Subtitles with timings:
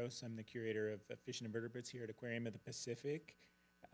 [0.00, 3.36] I'm the curator of uh, fish and invertebrates here at Aquarium of the Pacific.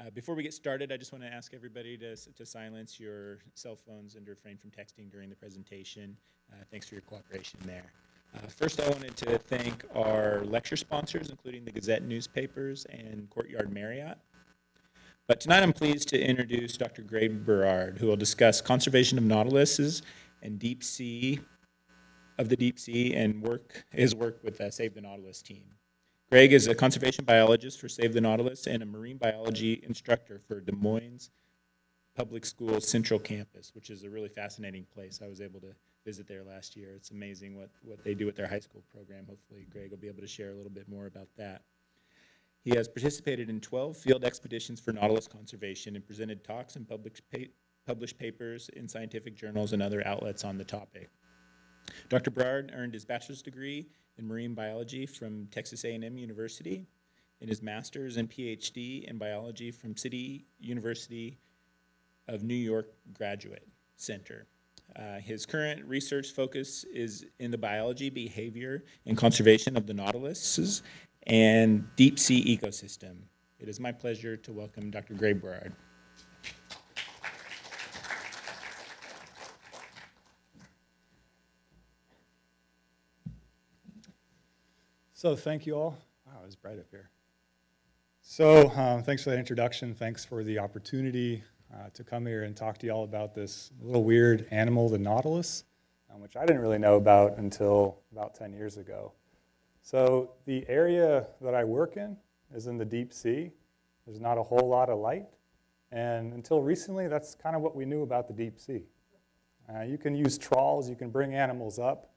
[0.00, 3.40] Uh, before we get started, I just want to ask everybody to, to silence your
[3.52, 6.16] cell phones and refrain from texting during the presentation.
[6.50, 7.92] Uh, thanks for your cooperation there.
[8.34, 13.70] Uh, first, I wanted to thank our lecture sponsors, including the Gazette newspapers and Courtyard
[13.70, 14.16] Marriott.
[15.26, 17.02] But tonight I'm pleased to introduce Dr.
[17.02, 20.00] Greg Barord, who will discuss conservation of nautiluses
[20.40, 21.40] and deep sea,
[22.38, 25.64] of the deep sea, and work, his work with the Save the Nautilus team.
[26.30, 30.60] Greg is a conservation biologist for Save the Nautilus and a marine biology instructor for
[30.60, 31.28] Des Moines
[32.14, 35.18] Public Schools Central Campus, which is a really fascinating place.
[35.24, 36.94] I was able to visit there last year.
[36.94, 39.26] It's amazing what, what they do with their high school program.
[39.28, 41.62] Hopefully Greg will be able to share a little bit more about that.
[42.62, 47.22] He has participated in 12 field expeditions for nautilus conservation and presented talks and published,
[47.32, 47.50] pa-
[47.88, 51.10] published papers in scientific journals and other outlets on the topic.
[52.08, 52.30] Dr.
[52.30, 53.88] Barord earned his bachelor's degree
[54.20, 56.86] in marine biology from Texas A&M University
[57.40, 61.38] and his master's and PhD in biology from City University
[62.28, 64.46] of New York Graduate Center.
[64.94, 70.82] Uh, his current research focus is in the biology, behavior, and conservation of the nautiluses
[71.26, 73.22] and deep sea ecosystem.
[73.58, 75.14] It is my pleasure to welcome Dr.
[75.14, 75.72] Gray Barord.
[85.20, 85.98] So thank you all.
[86.24, 87.10] Wow, it was bright up here.
[88.22, 89.94] So um, thanks for that introduction.
[89.94, 91.42] Thanks for the opportunity
[91.74, 94.96] uh, to come here and talk to you all about this little weird animal, the
[94.96, 95.64] nautilus,
[96.10, 99.12] um, which I didn't really know about until about 10 years ago.
[99.82, 102.16] So the area that I work in
[102.54, 103.50] is in the deep sea.
[104.06, 105.26] There's not a whole lot of light.
[105.92, 108.84] And until recently, that's kind of what we knew about the deep sea.
[109.68, 112.09] Uh, you can use trawls, you can bring animals up,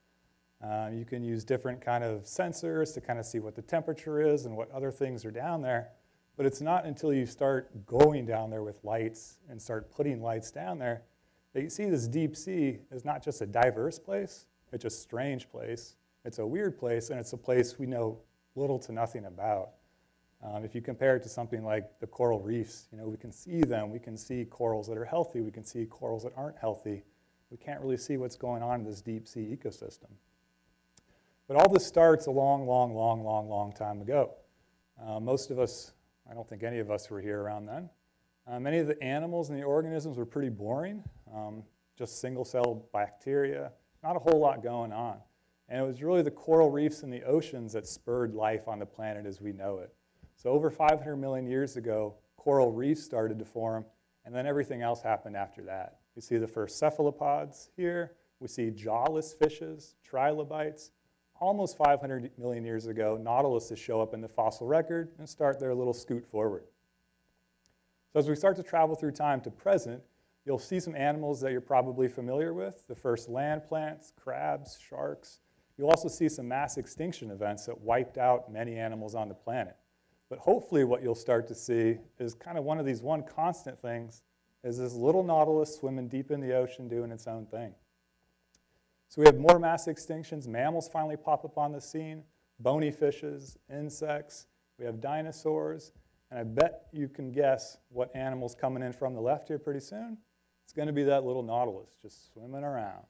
[0.62, 4.20] uh, you can use different kind of sensors to kind of see what the temperature
[4.20, 5.88] is and what other things are down there.
[6.36, 10.50] But it's not until you start going down there with lights and start putting lights
[10.50, 11.02] down there
[11.52, 15.48] that you see this deep sea is not just a diverse place, it's a strange
[15.50, 15.94] place.
[16.24, 18.18] It's a weird place, and it's a place we know
[18.56, 19.70] little to nothing about.
[20.42, 23.30] Um, if you compare it to something like the coral reefs, you know, we can
[23.30, 23.90] see them.
[23.90, 25.40] We can see corals that are healthy.
[25.40, 27.04] We can see corals that aren't healthy.
[27.50, 30.10] We can't really see what's going on in this deep sea ecosystem.
[31.46, 34.34] But all this starts a long, long, long, long, long time ago.
[35.02, 35.92] Uh, most of us,
[36.30, 37.90] I don't think any of us were here around then.
[38.46, 41.02] Uh, many of the animals and the organisms were pretty boring,
[41.34, 41.62] um,
[41.98, 43.72] just single cell bacteria,
[44.02, 45.18] not a whole lot going on.
[45.68, 48.86] And it was really the coral reefs and the oceans that spurred life on the
[48.86, 49.94] planet as we know it.
[50.36, 53.84] So, over 500 million years ago, coral reefs started to form,
[54.24, 55.98] and then everything else happened after that.
[56.16, 60.90] We see the first cephalopods here, we see jawless fishes, trilobites,
[61.44, 65.74] almost 500 million years ago, nautiluses show up in the fossil record and start their
[65.74, 66.64] little scoot forward.
[68.12, 70.02] So as we start to travel through time to present,
[70.46, 75.40] you'll see some animals that you're probably familiar with, the first land plants, crabs, sharks.
[75.76, 79.76] You'll also see some mass extinction events that wiped out many animals on the planet.
[80.30, 83.78] But hopefully what you'll start to see is kind of one of these one constant
[83.82, 84.22] things
[84.62, 87.74] is this little nautilus swimming deep in the ocean doing its own thing.
[89.14, 90.48] So we have more mass extinctions.
[90.48, 92.24] Mammals finally pop up on the scene,
[92.58, 94.48] bony fishes, insects.
[94.76, 95.92] We have dinosaurs.
[96.32, 99.78] And I bet you can guess what animal's coming in from the left here pretty
[99.78, 100.18] soon.
[100.64, 103.04] It's going to be that little nautilus just swimming around.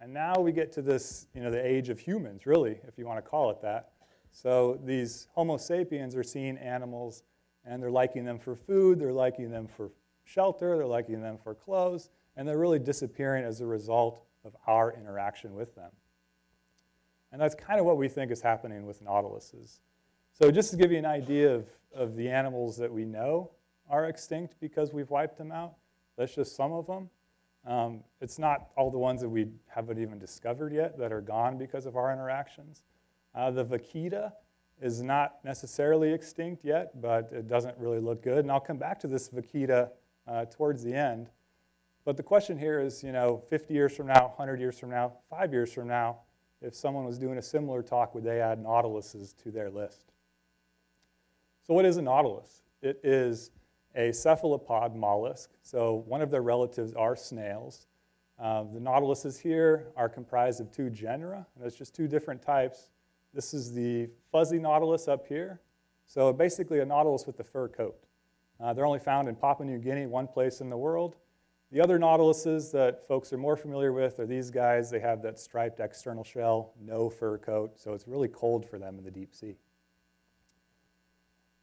[0.00, 3.04] And now we get to this, you know, the age of humans, really, if you
[3.04, 3.90] want to call it that.
[4.32, 7.22] So these Homo sapiens are seeing animals
[7.66, 9.90] and they're liking them for food, they're liking them for
[10.24, 14.92] shelter, they're liking them for clothes, and they're really disappearing as a result of our
[14.92, 15.90] interaction with them.
[17.32, 19.78] And that's kind of what we think is happening with nautiluses.
[20.32, 23.50] So just to give you an idea of, of the animals that we know
[23.88, 25.74] are extinct because we've wiped them out,
[26.16, 27.10] that's just some of them.
[27.66, 31.58] Um, it's not all the ones that we haven't even discovered yet that are gone
[31.58, 32.82] because of our interactions.
[33.34, 34.32] Uh, the vaquita
[34.80, 38.38] is not necessarily extinct yet, but it doesn't really look good.
[38.38, 39.90] And I'll come back to this vaquita
[40.26, 41.28] uh, towards the end.
[42.04, 45.12] But the question here is, you know, 50 years from now, 100 years from now,
[45.28, 46.20] five years from now,
[46.62, 50.12] if someone was doing a similar talk, would they add nautiluses to their list?
[51.66, 52.62] So what is a nautilus?
[52.82, 53.50] It is
[53.94, 55.50] a cephalopod mollusk.
[55.62, 57.86] So one of their relatives are snails.
[58.38, 61.46] Uh, the nautiluses here are comprised of two genera.
[61.56, 62.90] And it's just two different types.
[63.34, 65.60] This is the fuzzy nautilus up here.
[66.06, 67.96] So basically a nautilus with a fur coat.
[68.58, 71.16] Uh, they're only found in Papua New Guinea, one place in the world.
[71.72, 74.90] The other nautiluses that folks are more familiar with are these guys.
[74.90, 78.98] They have that striped external shell, no fur coat, so it's really cold for them
[78.98, 79.54] in the deep sea.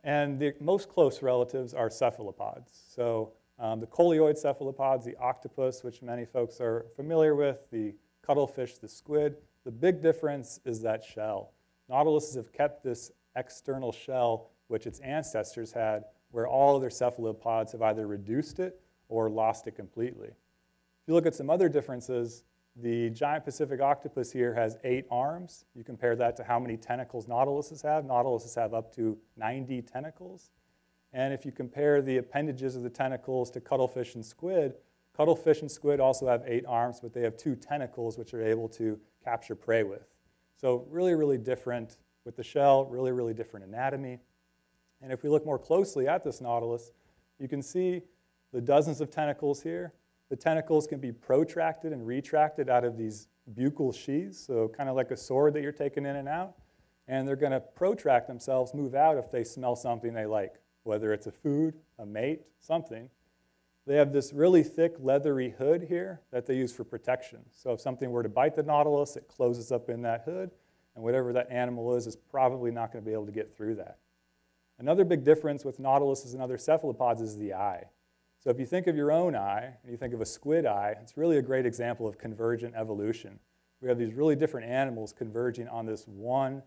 [0.06, 2.72] And the most close relatives are cephalopods.
[2.88, 7.94] So um, the coleoid cephalopods, the octopus, which many folks are familiar with, the
[8.26, 9.36] cuttlefish, the squid.
[9.66, 11.52] The big difference is that shell.
[11.92, 17.82] Nautiluses have kept this external shell, which its ancestors had, where all other cephalopods have
[17.82, 20.28] either reduced it or lost it completely.
[20.28, 22.44] If you look at some other differences,
[22.76, 25.66] the giant Pacific octopus here has eight arms.
[25.74, 28.04] You compare that to how many tentacles nautiluses have.
[28.04, 30.52] Nautiluses have up to 90 tentacles.
[31.14, 34.76] And if you compare the appendages of the tentacles to cuttlefish and squid,
[35.16, 38.70] cuttlefish and squid also have eight arms, but they have two tentacles which are able
[38.70, 40.08] to capture prey with.
[40.56, 44.20] So really, really different with the shell, really, really different anatomy.
[45.02, 46.92] And if we look more closely at this nautilus,
[47.40, 48.02] you can see
[48.54, 49.94] the dozens of tentacles here.
[50.30, 54.96] The tentacles can be protracted and retracted out of these buccal sheaths, so kind of
[54.96, 56.56] like a sword that you're taking in and out.
[57.08, 61.14] And they're going to protract themselves, move out if they smell something they like, whether
[61.14, 63.10] it's a food, a mate, something.
[63.86, 67.40] They have this really thick leathery hood here that they use for protection.
[67.54, 70.52] So if something were to bite the nautilus, it closes up in that hood,
[70.94, 73.76] and whatever that animal is is probably not going to be able to get through
[73.76, 74.00] that.
[74.78, 77.86] Another big difference with nautiluses and other cephalopods is the eye.
[78.48, 80.96] So if you think of your own eye and you think of a squid eye,
[81.02, 83.40] it's really a great example of convergent evolution.
[83.82, 86.64] We have these really different animals converging on this one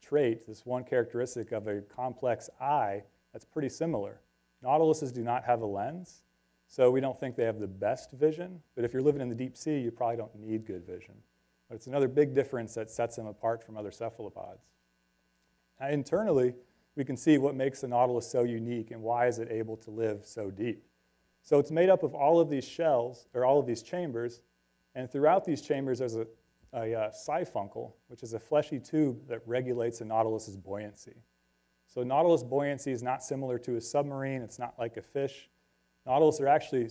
[0.00, 3.02] trait, this one characteristic of a complex eye
[3.32, 4.20] that's pretty similar.
[4.64, 6.22] Nautiluses do not have a lens,
[6.68, 9.34] so we don't think they have the best vision, but if you're living in the
[9.34, 11.14] deep sea, you probably don't need good vision.
[11.68, 14.68] But it's another big difference that sets them apart from other cephalopods.
[15.80, 16.54] Now, internally,
[16.94, 19.90] we can see what makes the nautilus so unique and why is it able to
[19.90, 20.84] live so deep.
[21.44, 24.40] So it's made up of all of these shells, or all of these chambers,
[24.94, 26.26] and throughout these chambers there's a,
[26.72, 31.14] a, uh, siphuncle, which is a fleshy tube that regulates the nautilus's buoyancy.
[31.86, 35.50] So nautilus buoyancy is not similar to a submarine, it's not like a fish.
[36.06, 36.88] Nautilus are actually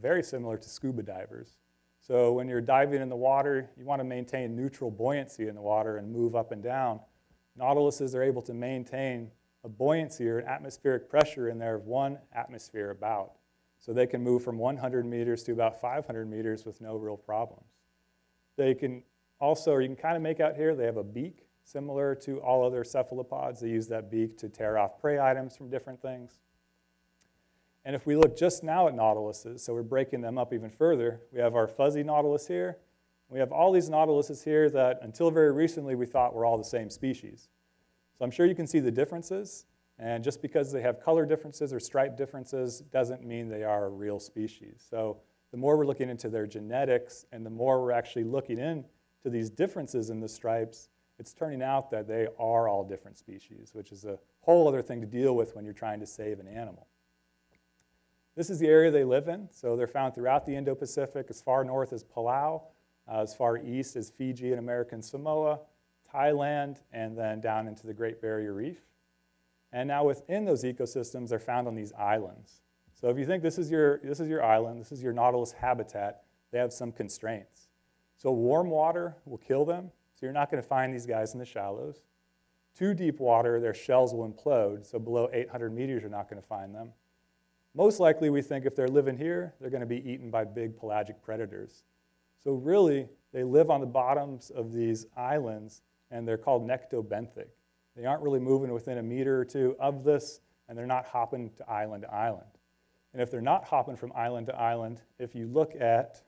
[0.00, 1.58] very similar to scuba divers.
[2.00, 5.62] So when you're diving in the water, you want to maintain neutral buoyancy in the
[5.62, 6.98] water and move up and down.
[7.56, 9.30] Nautiluses are able to maintain
[9.62, 13.34] a buoyancy or an atmospheric pressure in there of one atmosphere about.
[13.82, 17.66] So they can move from 100 meters to about 500 meters with no real problems.
[18.56, 19.02] They can
[19.40, 22.64] also, you can kind of make out here, they have a beak similar to all
[22.64, 23.60] other cephalopods.
[23.60, 26.42] They use that beak to tear off prey items from different things.
[27.84, 31.20] And if we look just now at nautiluses, so we're breaking them up even further,
[31.32, 32.78] we have our fuzzy nautilus here.
[33.28, 36.62] We have all these nautiluses here that until very recently we thought were all the
[36.62, 37.48] same species.
[38.16, 39.64] So I'm sure you can see the differences.
[39.98, 43.90] And just because they have color differences or stripe differences doesn't mean they are a
[43.90, 44.84] real species.
[44.90, 45.18] So
[45.50, 48.86] the more we're looking into their genetics and the more we're actually looking into
[49.24, 53.92] these differences in the stripes, it's turning out that they are all different species, which
[53.92, 56.88] is a whole other thing to deal with when you're trying to save an animal.
[58.34, 59.48] This is the area they live in.
[59.52, 62.62] So they're found throughout the Indo-Pacific, as far north as Palau,
[63.06, 65.60] uh, as far east as Fiji and American Samoa,
[66.12, 68.80] Thailand, and then down into the Great Barrier Reef.
[69.72, 72.60] And now within those ecosystems, they're found on these islands.
[72.94, 75.52] So if you think this is your, this is your island, this is your nautilus
[75.52, 77.68] habitat, they have some constraints.
[78.16, 81.40] So warm water will kill them, so you're not going to find these guys in
[81.40, 82.02] the shallows.
[82.78, 86.46] Too deep water, their shells will implode, so below 800 meters, you're not going to
[86.46, 86.92] find them.
[87.74, 90.78] Most likely, we think if they're living here, they're going to be eaten by big
[90.78, 91.84] pelagic predators.
[92.44, 97.48] So really, they live on the bottoms of these islands, and they're called nectobenthic.
[97.96, 101.50] They aren't really moving within a meter or two of this, and they're not hopping
[101.58, 102.46] to island to island.
[103.12, 106.22] And if they're not hopping from island to island, if you look at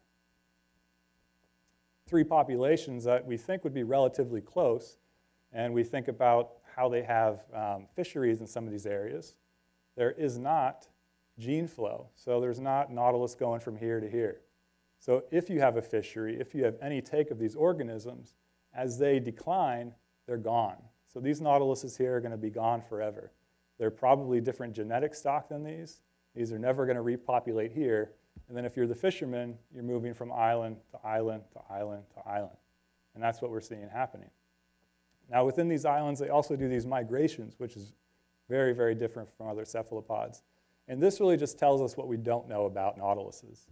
[2.06, 4.99] three populations that we think would be relatively close,
[5.52, 9.37] and we think about how they have um, fisheries in some of these areas,
[9.97, 10.88] there is not
[11.38, 12.09] gene flow.
[12.16, 14.40] So there's not nautilus going from here to here.
[14.99, 18.35] So if you have a fishery, if you have any take of these organisms,
[18.75, 19.94] as they decline,
[20.26, 20.76] they're gone.
[21.14, 23.30] So these nautiluses here are going to be gone forever.
[23.78, 26.00] They're probably different genetic stock than these.
[26.35, 28.11] These are never going to repopulate here.
[28.49, 32.28] And then if you're the fisherman, you're moving from island to island to island to
[32.28, 32.56] island.
[33.14, 34.28] And that's what we're seeing happening.
[35.30, 37.92] Now, within these islands, they also do these migrations, which is
[38.49, 40.42] very, very different from other cephalopods.
[40.88, 43.68] And this really just tells us what we don't know about nautiluses.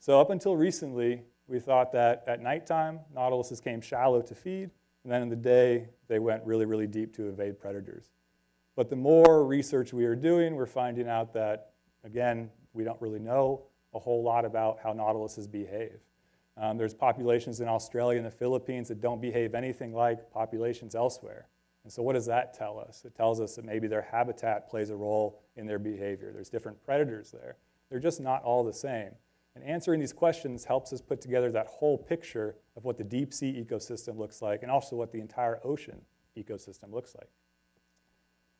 [0.00, 4.70] So up until recently, we thought that at nighttime, nautiluses came shallow to feed,
[5.04, 8.10] and then in the day, they went really, really deep to evade predators.
[8.76, 11.72] But the more research we are doing, we're finding out that,
[12.04, 13.62] again, we don't really know
[13.94, 15.98] a whole lot about how nautiluses behave.
[16.56, 21.48] Um, there's populations in Australia and the Philippines that don't behave anything like populations elsewhere.
[21.84, 23.02] And so what does that tell us?
[23.06, 26.30] It tells us that maybe their habitat plays a role in their behavior.
[26.32, 27.56] There's different predators there.
[27.88, 29.12] They're just not all the same.
[29.54, 33.34] And answering these questions helps us put together that whole picture of what the deep
[33.34, 36.00] sea ecosystem looks like and also what the entire ocean
[36.36, 37.28] ecosystem looks like.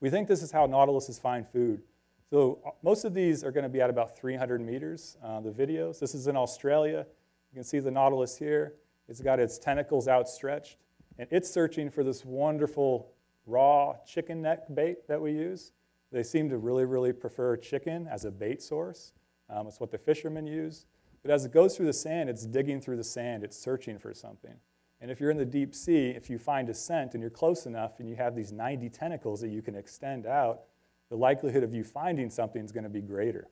[0.01, 1.83] We think this is how nautiluses find food.
[2.31, 5.51] So uh, most of these are going to be at about 300 meters, uh, the
[5.51, 5.99] videos.
[5.99, 7.07] This is in Australia.
[7.53, 8.75] You can see the nautilus here.
[9.09, 10.77] It's got its tentacles outstretched,
[11.19, 13.11] and it's searching for this wonderful
[13.45, 15.73] raw chicken neck bait that we use.
[16.13, 19.13] They seem to really, really prefer chicken as a bait source.
[19.53, 20.87] Um, it's what the fishermen use.
[21.23, 24.15] But as it goes through the sand, it's digging through the sand, it's searching for
[24.15, 24.55] something.
[25.01, 27.67] And if you're in the deep sea, if you find a scent and you're close
[27.67, 30.63] enough and you have these 90 tentacles that you can extend out,
[31.09, 33.49] the likelihood of you finding something is going to be greater.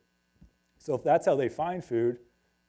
[0.79, 2.19] So if that's how they find food,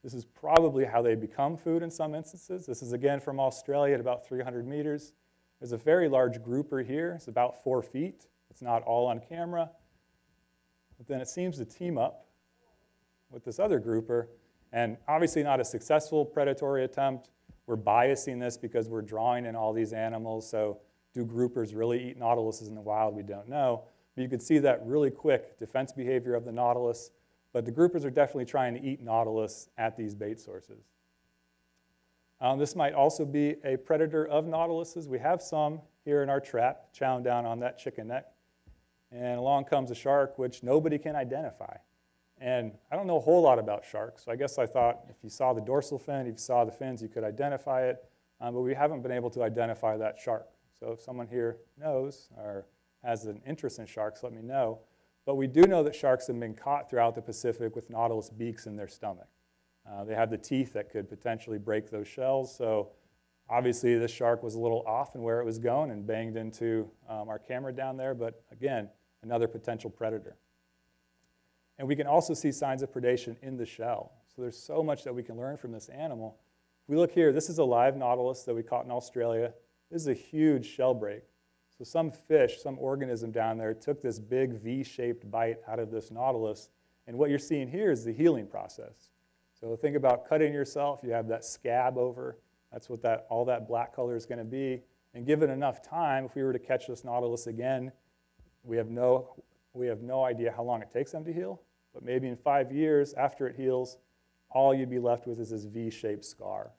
[0.04, 2.66] this is probably how they become food in some instances.
[2.66, 5.14] This is again from Australia at about 300 meters.
[5.60, 7.14] There's a very large grouper here.
[7.16, 8.28] It's about four feet.
[8.50, 9.70] It's not all on camera.
[10.98, 12.29] But then it seems to team up
[13.32, 14.30] with this other grouper,
[14.72, 17.30] and obviously not a successful predatory attempt.
[17.66, 20.80] We're biasing this because we're drawing in all these animals, so
[21.14, 23.16] do groupers really eat nautiluses in the wild?
[23.16, 23.84] We don't know.
[24.16, 27.12] But you could see that really quick defense behavior of the nautilus,
[27.54, 30.84] but the groupers are definitely trying to eat nautilus at these bait sources.
[32.42, 35.08] Um, this might also be a predator of nautiluses.
[35.08, 38.28] We have some here in our trap chowing down on that chicken neck.
[39.12, 41.76] And along comes a shark, which nobody can identify.
[42.42, 45.18] And I don't know a whole lot about sharks, so I guess I thought if
[45.24, 48.06] you saw the dorsal fin, if you saw the fins, you could identify it,
[48.40, 50.48] um, but we haven't been able to identify that shark.
[50.80, 52.66] So if someone here knows or
[53.04, 54.80] has an interest in sharks, let me know.
[55.26, 58.68] But we do know that sharks have been caught throughout the Pacific with nautilus beaks
[58.68, 59.28] in their stomach.
[59.90, 62.92] Uh, they have the teeth that could potentially break those shells, so
[63.50, 66.90] obviously this shark was a little off in where it was going and banged into
[67.10, 68.90] um, our camera down there, but again,
[69.24, 70.38] another potential predator.
[71.80, 74.12] And we can also see signs of predation in the shell.
[74.28, 76.38] So there's so much that we can learn from this animal.
[76.84, 79.54] If we look here, this is a live nautilus that we caught in Australia.
[79.90, 81.24] This is a huge shell break.
[81.78, 86.12] So some fish, some organism down there took this big V-shaped bite out of this
[86.12, 86.70] nautilus.
[87.08, 89.12] And what you're seeing here is the healing process.
[89.58, 91.00] So think about cutting yourself.
[91.02, 92.38] You have that scab over.
[92.74, 94.82] That's what that, all that black color is going to be.
[95.14, 97.94] And given enough time, if we were to catch this nautilus again,
[98.64, 99.34] we have no,
[99.74, 101.62] we have no idea how long it takes them to heal.
[101.94, 103.98] But maybe in five years after it heals,
[104.50, 106.72] all you'd be left with is this V-shaped scar.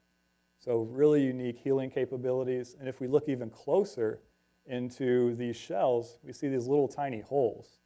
[0.58, 2.76] So really unique healing capabilities.
[2.78, 4.20] And if we look even closer
[4.66, 7.78] into these shells, we see these little tiny holes.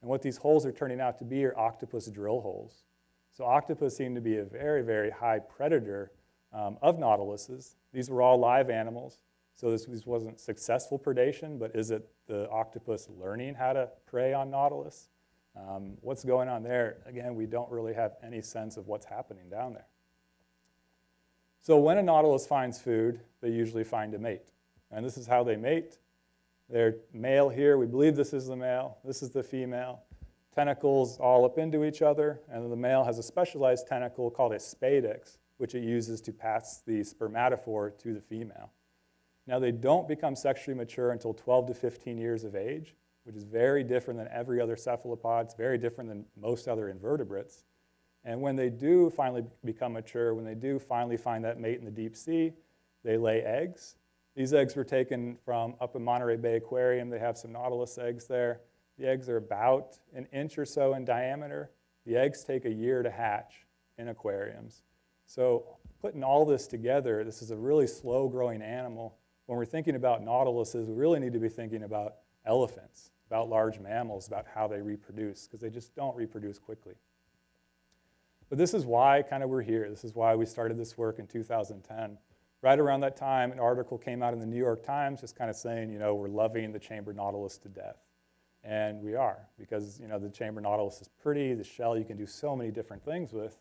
[0.00, 2.84] And what these holes are turning out to be are octopus drill holes.
[3.32, 6.10] So octopus seem to be a very, very high predator
[6.52, 7.74] um, of nautiluses.
[7.92, 9.18] These were all live animals.
[9.54, 14.32] So this, this wasn't successful predation, but is it the octopus learning how to prey
[14.32, 15.08] on nautilus?
[15.56, 16.98] Um, what's going on there?
[17.06, 19.86] Again, we don't really have any sense of what's happening down there.
[21.62, 24.42] So when a nautilus finds food, they usually find a mate.
[24.90, 25.98] And this is how they mate.
[26.68, 27.78] They're male here.
[27.78, 28.98] We believe this is the male.
[29.04, 30.02] This is the female.
[30.54, 32.40] Tentacles all up into each other.
[32.50, 36.82] And the male has a specialized tentacle called a spadix, which it uses to pass
[36.86, 38.72] the spermatophore to the female.
[39.46, 42.94] Now, they don't become sexually mature until 12 to 15 years of age
[43.26, 45.46] which is very different than every other cephalopod.
[45.46, 47.64] It's very different than most other invertebrates.
[48.24, 51.84] And when they do finally become mature, when they do finally find that mate in
[51.84, 52.52] the deep sea,
[53.02, 53.96] they lay eggs.
[54.36, 57.10] These eggs were taken from up in Monterey Bay Aquarium.
[57.10, 58.60] They have some nautilus eggs there.
[58.96, 61.72] The eggs are about an inch or so in diameter.
[62.04, 63.66] The eggs take a year to hatch
[63.98, 64.82] in aquariums.
[65.24, 69.18] So putting all this together, this is a really slow growing animal.
[69.46, 72.14] When we're thinking about nautiluses, we really need to be thinking about
[72.44, 76.94] elephants about large mammals, about how they reproduce, because they just don't reproduce quickly.
[78.48, 79.88] But this is why kind of we're here.
[79.90, 82.18] This is why we started this work in 2010.
[82.62, 85.50] Right around that time, an article came out in the New York Times just kind
[85.50, 87.98] of saying, you know, we're loving the chamber nautilus to death.
[88.64, 92.16] And we are, because, you know, the chamber nautilus is pretty, the shell you can
[92.16, 93.56] do so many different things with.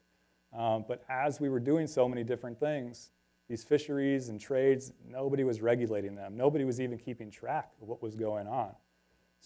[0.57, 3.12] Um, but as we were doing so many different things,
[3.48, 6.36] these fisheries and trades, nobody was regulating them.
[6.36, 8.72] Nobody was even keeping track of what was going on.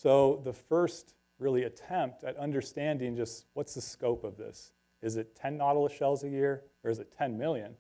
[0.02, 4.72] So the first really attempt at understanding just what's the scope of this.
[5.02, 7.76] Is it 10 nautilus shells a year or is it 10 million?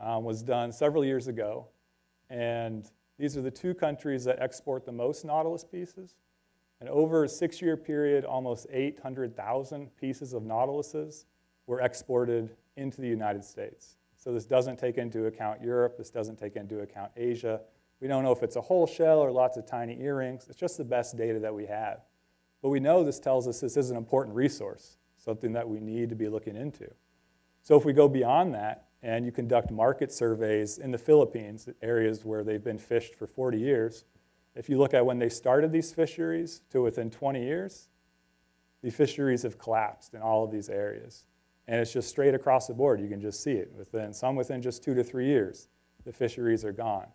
[0.00, 1.66] Um, was done several years ago.
[2.30, 6.14] And these are the two countries that export the most nautilus pieces.
[6.80, 11.26] And over a six-year period, almost 800,000 pieces of nautiluses
[11.66, 13.98] were exported into the United States.
[14.16, 17.60] So this doesn't take into account Europe, this doesn't take into account Asia.
[18.00, 20.46] We don't know if it's a whole shell or lots of tiny earrings.
[20.48, 22.00] It's just the best data that we have.
[22.62, 26.08] But we know this tells us this is an important resource, something that we need
[26.10, 26.88] to be looking into.
[27.62, 32.24] So if we go beyond that and you conduct market surveys in the Philippines, areas
[32.24, 34.04] where they've been fished for 40 years,
[34.54, 37.88] if you look at when they started these fisheries to within 20 years,
[38.82, 41.24] the fisheries have collapsed in all of these areas.
[41.66, 43.00] And it's just straight across the board.
[43.00, 43.72] You can just see it.
[43.76, 45.68] Within, some within just two to three years,
[46.04, 47.06] the fisheries are gone.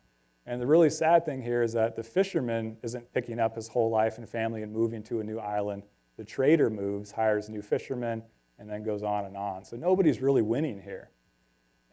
[0.46, 3.90] And the really sad thing here is that the fisherman isn't picking up his whole
[3.90, 5.84] life and family and moving to a new island.
[6.18, 8.24] The trader moves, hires new fishermen,
[8.60, 9.64] and then goes on and on.
[9.64, 11.10] So nobody's really winning here.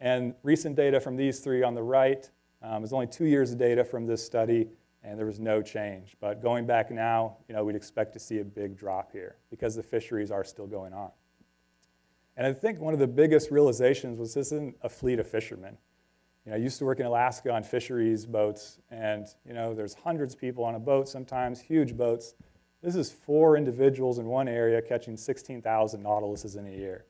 [0.00, 2.28] And recent data from these three on the right,
[2.62, 4.68] um, there's only two years of data from this study,
[5.02, 6.16] and there was no change.
[6.20, 9.76] But going back now, you know, we'd expect to see a big drop here because
[9.76, 11.10] the fisheries are still going on.
[12.36, 15.76] And I think one of the biggest realizations was this isn't a fleet of fishermen.
[16.44, 19.94] You know, I used to work in Alaska on fisheries boats, and you know, there's
[19.94, 22.34] hundreds of people on a boat, sometimes huge boats.
[22.82, 27.04] This is four individuals in one area catching 16,000 nautiluses in a year.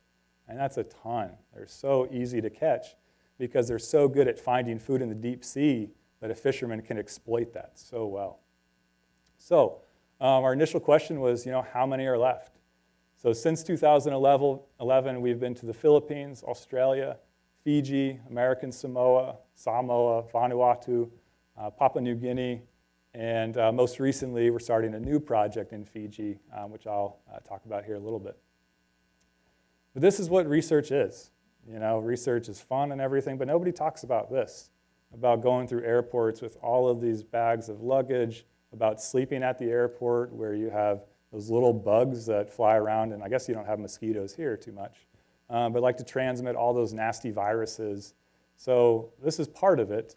[0.49, 1.31] And that's a ton.
[1.55, 2.97] They're so easy to catch
[3.39, 6.99] because they're so good at finding food in the deep sea that a fisherman can
[6.99, 8.41] exploit that so well.
[9.39, 9.83] So,
[10.21, 12.59] um, our initial question was, you know, how many are left?
[13.17, 17.19] So since 2011, we've been to the Philippines, Australia,
[17.71, 21.09] Fiji, American Samoa, Samoa, Vanuatu,
[21.57, 22.63] uh, Papua New Guinea,
[23.15, 27.39] and uh, most recently we're starting a new project in Fiji, um, which I'll uh,
[27.49, 28.37] talk about here a little bit.
[29.95, 31.31] But this is what research is.
[31.65, 34.71] You know, research is fun and everything, but nobody talks about this,
[35.15, 39.67] about going through airports with all of these bags of luggage, about sleeping at the
[39.67, 43.67] airport where you have those little bugs that fly around, and I guess you don't
[43.67, 45.07] have mosquitoes here too much,
[45.51, 48.15] um, but like to transmit all those nasty viruses.
[48.57, 50.17] So this is part of it,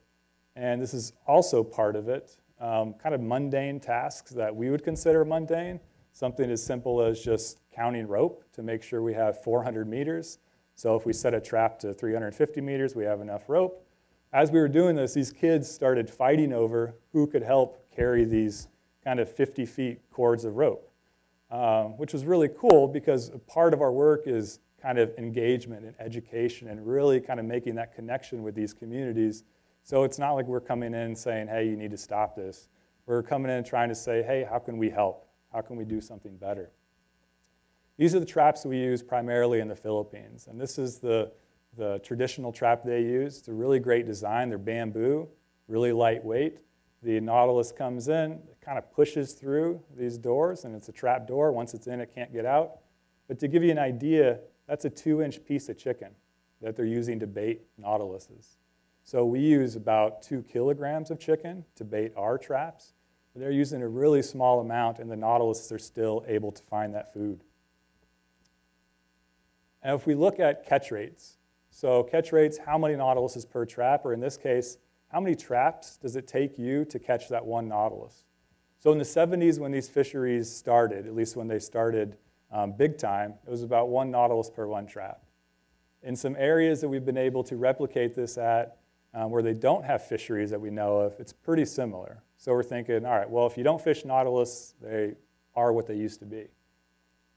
[0.56, 4.84] and this is also part of it, um, kind of mundane tasks that we would
[4.84, 5.80] consider mundane,
[6.12, 10.38] something as simple as just counting rope to make sure we have 400 meters.
[10.76, 13.86] So if we set a trap to 350 meters, we have enough rope.
[14.32, 18.68] As we were doing this, these kids started fighting over who could help carry these
[19.04, 20.94] kind of 50 feet cords of rope
[21.54, 25.96] um, which was really cool because part of our work is kind of engagement and
[25.98, 29.46] education and really kind of making that connection with these communities.
[29.82, 32.68] So it's not like we're coming in saying, hey, you need to stop this.
[33.06, 35.26] We're coming in trying to say, hey, how can we help?
[35.54, 36.70] How can we do something better?
[37.98, 40.48] These are the traps we use primarily in the Philippines.
[40.50, 41.32] And this is the,
[41.78, 43.38] the traditional trap they use.
[43.38, 44.50] It's a really great design.
[44.50, 45.30] They're bamboo,
[45.70, 46.58] really lightweight.
[47.04, 51.28] The Nautilus comes in, it kind of pushes through these doors, and it's a trap
[51.28, 51.52] door.
[51.52, 52.80] Once it's in, it can't get out.
[53.28, 56.10] But to give you an idea, that's a two inch piece of chicken
[56.62, 58.56] that they're using to bait nautiluses.
[59.04, 62.94] So we use about two kilograms of chicken to bait our traps.
[63.36, 67.14] They're using a really small amount, and the nautiluses are still able to find that
[67.14, 67.44] food.
[69.82, 71.38] And if we look at catch rates,
[71.70, 74.78] so catch rates, how many nautiluses per trap, or in this case,
[75.12, 78.24] how many traps does it take you to catch that one nautilus?
[78.80, 82.18] So in the 70s, when these fisheries started, at least when they started
[82.54, 85.22] um, big time, it was about one nautilus per one trap.
[86.04, 88.78] In some areas that we've been able to replicate this at,
[89.14, 92.24] um, where they don't have fisheries that we know of, it's pretty similar.
[92.38, 95.16] So we're thinking, all right, well, if you don't fish nautilus, they
[95.56, 96.46] are what they used to be.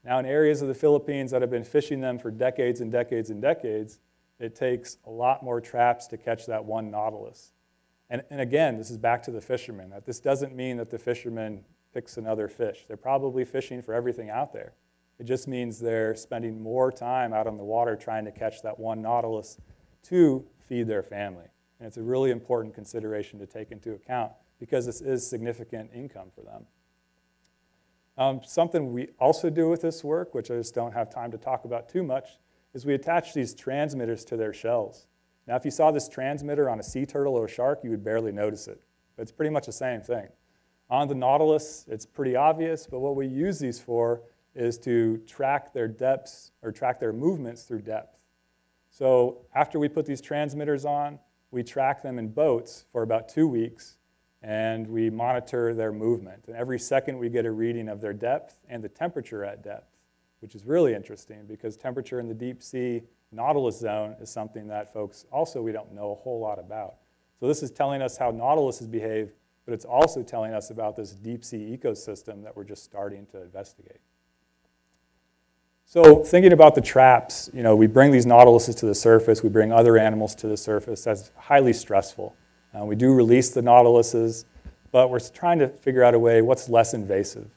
[0.03, 3.29] Now, in areas of the Philippines that have been fishing them for decades and decades
[3.29, 3.99] and decades,
[4.39, 7.51] it takes a lot more traps to catch that one nautilus.
[8.09, 9.89] And, and again, this is back to the fishermen.
[9.89, 12.85] that this doesn't mean that the fisherman picks another fish.
[12.87, 14.73] They're probably fishing for everything out there.
[15.19, 18.79] It just means they're spending more time out on the water trying to catch that
[18.79, 19.57] one nautilus
[20.03, 21.45] to feed their family.
[21.79, 26.29] And it's a really important consideration to take into account because this is significant income
[26.35, 26.65] for them.
[28.17, 31.37] Um, something we also do with this work, which I just don't have time to
[31.37, 32.39] talk about too much,
[32.73, 35.07] is we attach these transmitters to their shells.
[35.47, 38.03] Now, if you saw this transmitter on a sea turtle or a shark, you would
[38.03, 38.81] barely notice it.
[39.15, 40.27] But it's pretty much the same thing.
[40.89, 44.21] On the Nautilus, it's pretty obvious, but what we use these for
[44.57, 48.17] is to track their depths or track their movements through depth.
[48.89, 51.19] So after we put these transmitters on,
[51.51, 53.97] we track them in boats for about two weeks,
[54.41, 56.45] and we monitor their movement.
[56.47, 59.95] And every second we get a reading of their depth and the temperature at depth,
[60.39, 64.93] which is really interesting because temperature in the deep sea Nautilus zone is something that
[64.93, 66.95] folks also we don't know a whole lot about.
[67.39, 69.31] So this is telling us how nautiluses behave,
[69.65, 73.41] but it's also telling us about this deep sea ecosystem that we're just starting to
[73.41, 73.99] investigate.
[75.89, 79.47] So thinking about the traps, you know, we bring these nautiluses to the surface, we
[79.47, 81.05] bring other animals to the surface.
[81.05, 82.35] That's highly stressful.
[82.77, 84.43] Uh, we do release the nautiluses,
[84.91, 87.49] but we're trying to figure out a way what's less invasive.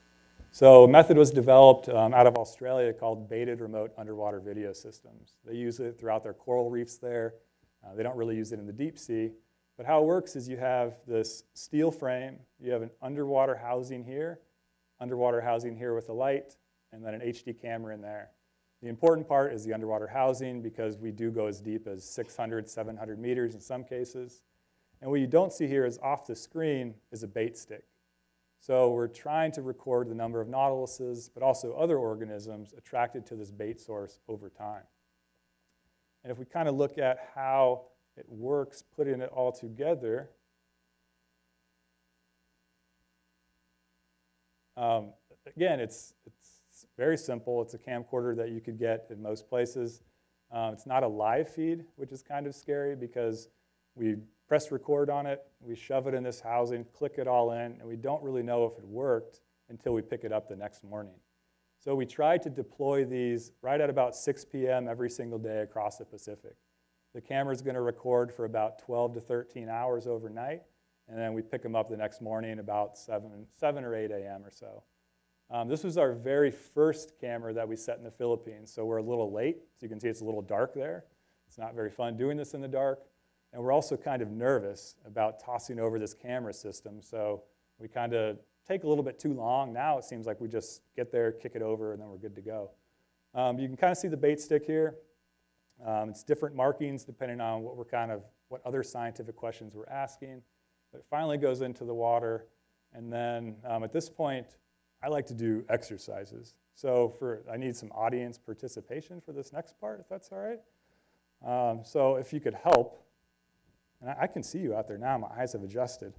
[0.52, 5.34] So a method was developed um, out of Australia called baited remote underwater video systems.
[5.44, 7.34] They use it throughout their coral reefs there.
[7.84, 9.32] Uh, they don't really use it in the deep sea.
[9.76, 14.04] But how it works is you have this steel frame, you have an underwater housing
[14.04, 14.38] here,
[15.00, 16.54] underwater housing here with a light,
[16.92, 18.30] and then an HD camera in there.
[18.82, 22.68] The important part is the underwater housing because we do go as deep as 600,
[22.68, 24.42] 700 meters in some cases.
[25.02, 27.84] And what you don't see here is off the screen is a bait stick.
[28.58, 33.34] So we're trying to record the number of nautiluses, but also other organisms attracted to
[33.34, 34.82] this bait source over time.
[36.22, 37.86] And if we kind of look at how
[38.18, 40.28] it works, putting it all together,
[44.76, 45.14] um,
[45.56, 46.19] again, it's, it's
[47.00, 47.62] very simple.
[47.62, 50.02] It's a camcorder that you could get in most places.
[50.52, 53.48] Um, it's not a live feed, which is kind of scary because
[53.94, 57.72] we press record on it, we shove it in this housing, click it all in,
[57.78, 60.84] and we don't really know if it worked until we pick it up the next
[60.84, 61.14] morning.
[61.78, 64.86] So we try to deploy these right at about 6 p.m.
[64.86, 66.56] every single day across the Pacific.
[67.14, 70.64] The camera is going to record for about 12 to 13 hours overnight,
[71.08, 74.44] and then we pick them up the next morning about 7, 7 or 8 a.m.
[74.44, 74.82] or so.
[75.50, 78.98] Um, this was our very first camera that we set in the Philippines, so we're
[78.98, 79.58] a little late.
[79.78, 81.04] So you can see it's a little dark there.
[81.48, 83.00] It's not very fun doing this in the dark.
[83.52, 87.02] And we're also kind of nervous about tossing over this camera system.
[87.02, 87.42] So
[87.80, 89.72] we kind of take a little bit too long.
[89.72, 92.36] Now it seems like we just get there, kick it over, and then we're good
[92.36, 92.70] to go.
[93.34, 94.94] Um, you can kind of see the bait stick here.
[95.84, 99.88] Um, it's different markings depending on what we're kind of, what other scientific questions we're
[99.88, 100.42] asking.
[100.92, 102.46] But it finally goes into the water.
[102.92, 104.46] And then um, at this point,
[105.02, 106.54] I like to do exercises.
[106.74, 110.60] So for, I need some audience participation for this next part, if that's all right.
[111.44, 113.02] Um, so if you could help,
[114.00, 116.14] and I, I can see you out there now, my eyes have adjusted.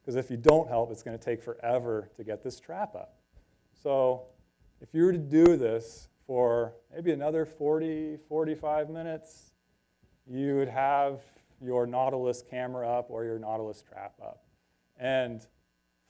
[0.00, 3.16] Because if you don't help, it's going to take forever to get this trap up.
[3.82, 4.26] So
[4.80, 9.52] if you were to do this for maybe another 40, 45 minutes,
[10.26, 11.20] you would have
[11.62, 14.44] your Nautilus camera up or your Nautilus trap up.
[14.98, 15.46] And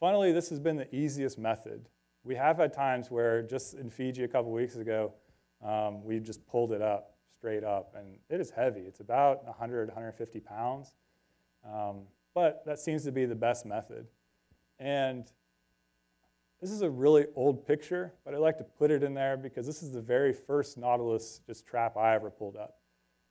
[0.00, 1.88] funnily, this has been the easiest method.
[2.24, 5.12] We have had times where just in Fiji a couple weeks ago,
[5.62, 8.80] um, we just pulled it up straight up, and it is heavy.
[8.80, 10.94] It's about 100, 150 pounds.
[11.70, 12.02] Um,
[12.34, 14.06] but that seems to be the best method.
[14.78, 15.30] And
[16.60, 19.66] this is a really old picture, but I like to put it in there because
[19.66, 22.78] this is the very first Nautilus just trap I ever pulled up.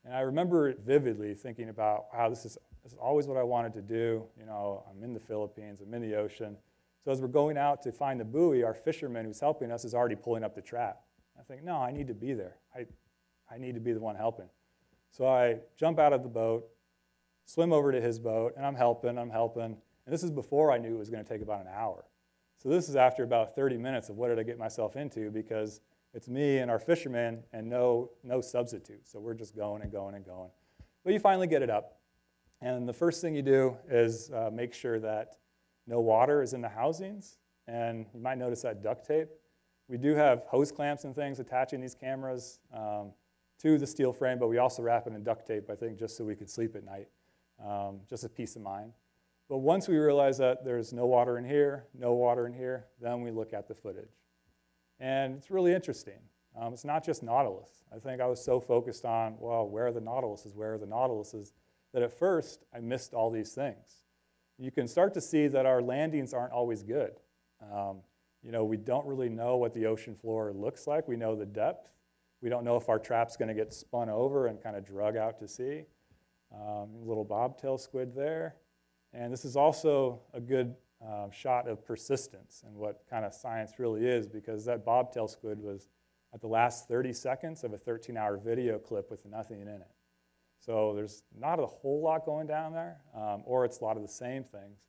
[0.05, 3.43] And I remember it vividly thinking about, wow, this is, this is always what I
[3.43, 4.25] wanted to do.
[4.37, 6.57] You know, I'm in the Philippines, I'm in the ocean.
[7.03, 9.93] So as we're going out to find the buoy, our fisherman who's helping us is
[9.93, 11.01] already pulling up the trap.
[11.37, 12.55] I think, no, I need to be there.
[12.73, 12.85] I,
[13.53, 14.47] I need to be the one helping.
[15.09, 16.65] So I jump out of the boat,
[17.45, 19.63] swim over to his boat, and I'm helping, I'm helping.
[20.05, 22.05] And this is before I knew it was going to take about an hour.
[22.57, 25.81] So this is after about 30 minutes of what did I get myself into because
[26.13, 29.07] it's me and our fisherman and no, no substitute.
[29.07, 30.51] So we're just going and going and going.
[31.03, 31.99] But you finally get it up.
[32.61, 35.35] And the first thing you do is uh, make sure that
[35.87, 37.37] no water is in the housings.
[37.67, 39.29] And you might notice that duct tape.
[39.87, 43.11] We do have hose clamps and things attaching these cameras um,
[43.61, 46.17] to the steel frame, but we also wrap it in duct tape, I think, just
[46.17, 47.07] so we could sleep at night
[47.63, 48.93] um, just a peace of mind.
[49.49, 53.21] But once we realize that there's no water in here, no water in here, then
[53.21, 54.15] we look at the footage.
[54.99, 56.19] And it's really interesting.
[56.59, 57.69] Um, it's not just Nautilus.
[57.93, 60.85] I think I was so focused on, well, where are the Nautiluses, where are the
[60.85, 61.51] Nautiluses,
[61.93, 64.02] that at first I missed all these things.
[64.63, 67.11] You can start to see that our landings aren't always good.
[67.61, 67.97] Um,
[68.41, 71.05] you know, we don't really know what the ocean floor looks like.
[71.05, 71.89] We know the depth.
[72.41, 75.17] We don't know if our trap's going to get spun over and kind of drug
[75.17, 75.83] out to sea.
[76.53, 78.55] Um, little bobtail squid there.
[79.11, 83.73] And this is also a good uh, shot of persistence and what kind of science
[83.79, 85.89] really is because that bobtail squid was
[86.33, 89.91] at the last 30 seconds of a 13 hour video clip with nothing in it.
[90.65, 94.01] So there's not a whole lot going down there, um, or it's a lot of
[94.01, 94.79] the same things.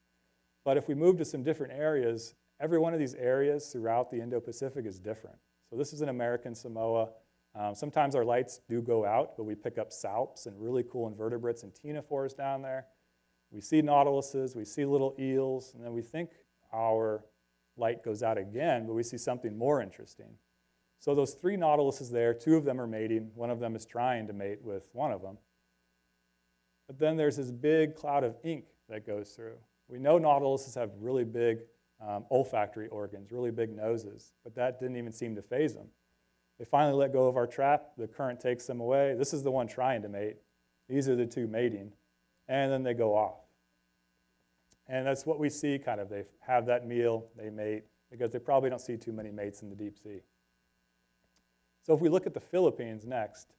[0.65, 4.21] But if we move to some different areas, every one of these areas throughout the
[4.21, 5.37] Indo-Pacific is different.
[5.69, 7.09] So this is an American Samoa.
[7.57, 11.09] Um, sometimes our lights do go out, but we pick up salps and really cool
[11.09, 12.87] invertebrates and ctenophores down there.
[13.51, 16.31] We see nautiluses, we see little eels, and then we think
[16.73, 17.25] our
[17.77, 20.39] light goes out again, but we see something more interesting.
[21.01, 24.29] So those three nautiluses there, two of them are mating, one of them is trying
[24.29, 25.39] to mate with one of them.
[26.87, 29.57] But then there's this big cloud of ink that goes through.
[29.89, 31.61] We know nautiluses have really big
[32.01, 35.89] um, olfactory organs, really big noses, but that didn't even seem to faze them.
[36.59, 37.93] They finally let go of our trap.
[37.97, 39.15] The current takes them away.
[39.15, 40.37] This is the one trying to mate.
[40.89, 41.93] These are the two mating.
[42.49, 43.39] And then they go off.
[44.87, 46.09] And that's what we see kind of.
[46.09, 49.71] They have that meal, they mate, because they probably don't see too many mates in
[49.71, 50.21] the deep sea.
[51.83, 53.55] So if we look at the Philippines next,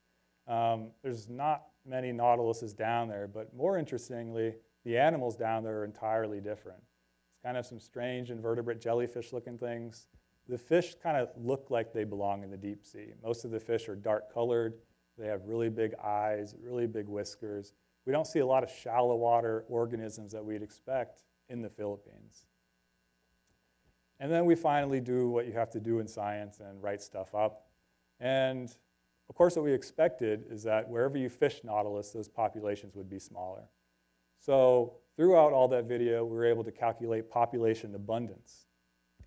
[0.47, 5.85] um, there's not many nautiluses down there, but more interestingly, the animals down there are
[5.85, 6.79] entirely different.
[6.79, 10.07] It's kind of some strange invertebrate jellyfish looking things.
[10.47, 13.13] The fish kind of look like they belong in the deep sea.
[13.23, 14.75] Most of the fish are dark colored.
[15.17, 17.73] They have really big eyes, really big whiskers.
[18.05, 22.45] We don't see a lot of shallow water organisms that we'd expect in the Philippines.
[24.19, 27.33] And then we finally do what you have to do in science and write stuff
[27.33, 27.67] up.
[28.19, 28.73] And
[29.29, 33.19] of course, what we expected is that wherever you fish nautilus, those populations would be
[33.19, 33.63] smaller.
[34.39, 38.67] So throughout all that video, we were able to calculate population abundance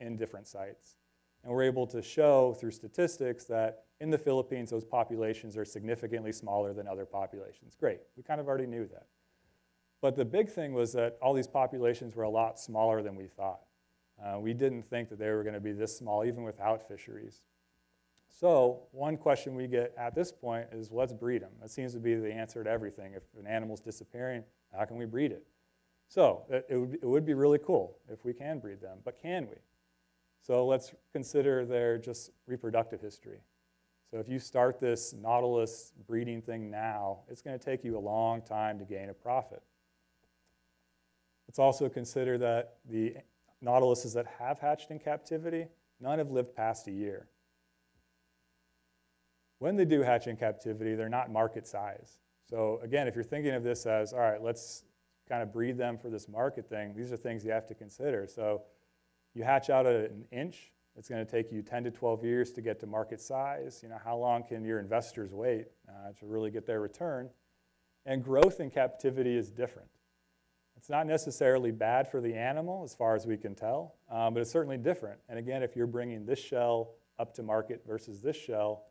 [0.00, 0.96] in different sites.
[1.42, 6.32] And we're able to show through statistics that in the Philippines, those populations are significantly
[6.32, 7.74] smaller than other populations.
[7.74, 9.06] Great, we kind of already knew that.
[10.00, 13.26] But the big thing was that all these populations were a lot smaller than we
[13.26, 13.62] thought.
[14.22, 17.42] Uh, we didn't think that they were going to be this small, even without fisheries.
[18.30, 21.50] So one question we get at this point is, let's breed them.
[21.60, 23.14] That seems to be the answer to everything.
[23.14, 24.44] If an animal's disappearing,
[24.76, 25.44] how can we breed it?
[26.08, 29.20] So it, it, would, it would be really cool if we can breed them, but
[29.20, 29.56] can we?
[30.40, 33.40] So let's consider their just reproductive history.
[34.10, 38.00] So if you start this nautilus breeding thing now, it's going to take you a
[38.00, 39.62] long time to gain a profit.
[41.46, 43.16] Let's also consider that the
[43.62, 45.66] nautiluses that have hatched in captivity,
[46.00, 47.26] none have lived past a year.
[49.58, 52.18] When they do hatch in captivity, they're not market size.
[52.48, 54.84] So again, if you're thinking of this as, all right, let's
[55.28, 58.26] kind of breed them for this market thing, these are things you have to consider.
[58.26, 58.62] So
[59.34, 62.50] you hatch out at an inch, it's going to take you 10 to 12 years
[62.52, 63.80] to get to market size.
[63.82, 67.30] You know, how long can your investors wait uh, to really get their return?
[68.04, 69.88] And growth in captivity is different.
[70.76, 74.40] It's not necessarily bad for the animal as far as we can tell, um, but
[74.40, 75.20] it's certainly different.
[75.28, 78.84] And again, if you're bringing this shell up to market versus this shell,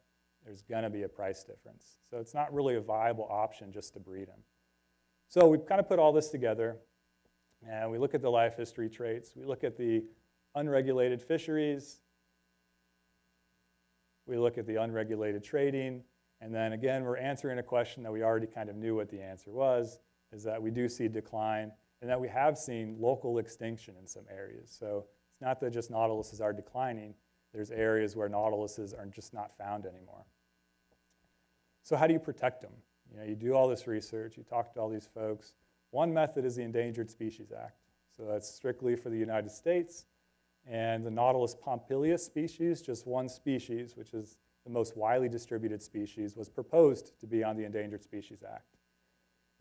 [0.47, 1.97] there's going to be a price difference.
[2.09, 4.39] So it's not really a viable option just to breed them.
[5.27, 6.77] So we've kind of put all this together,
[7.67, 9.33] and we look at the life history traits.
[9.35, 10.05] We look at the
[10.55, 11.97] unregulated fisheries.
[14.25, 16.03] We look at the unregulated trading.
[16.39, 19.21] And then again, we're answering a question that we already kind of knew what the
[19.21, 19.99] answer was,
[20.31, 24.23] is that we do see decline and that we have seen local extinction in some
[24.31, 24.73] areas.
[24.79, 27.15] So it's not that just nautiluses are declining.
[27.53, 30.25] There's areas where nautiluses are just not found anymore.
[31.87, 32.73] So how do you protect them?
[33.09, 35.53] You know, you do all this research, you talk to all these folks.
[35.91, 37.77] One method is the Endangered Species Act.
[38.17, 40.05] So that's strictly for the United States.
[40.69, 46.35] And the Nautilus pompilius species, just one species, which is the most widely distributed species,
[46.35, 48.75] was proposed to be on the Endangered Species Act.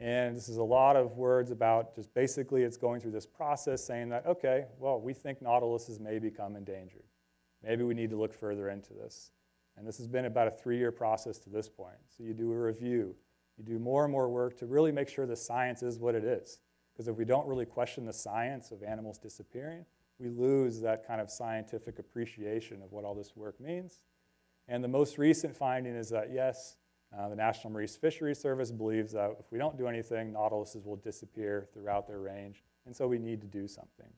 [0.01, 3.87] And this is a lot of words about just basically it's going through this process
[3.87, 7.05] saying that, okay, well, we think nautiluses may become endangered.
[7.63, 9.31] Maybe we need to look further into this.
[9.77, 11.99] And this has been about a three-year process to this point.
[12.17, 13.15] So you do a review.
[13.59, 16.25] You do more and more work to really make sure the science is what it
[16.25, 16.61] is.
[16.93, 19.85] Because if we don't really question the science of animals disappearing,
[20.19, 24.03] we lose that kind of scientific appreciation of what all this work means.
[24.69, 26.77] And the most recent finding is that, yes,
[27.17, 30.97] uh, the National Marine Fisheries Service believes that if we don't do anything, nautiluses will
[30.97, 34.09] disappear throughout their range, and so we need to do something.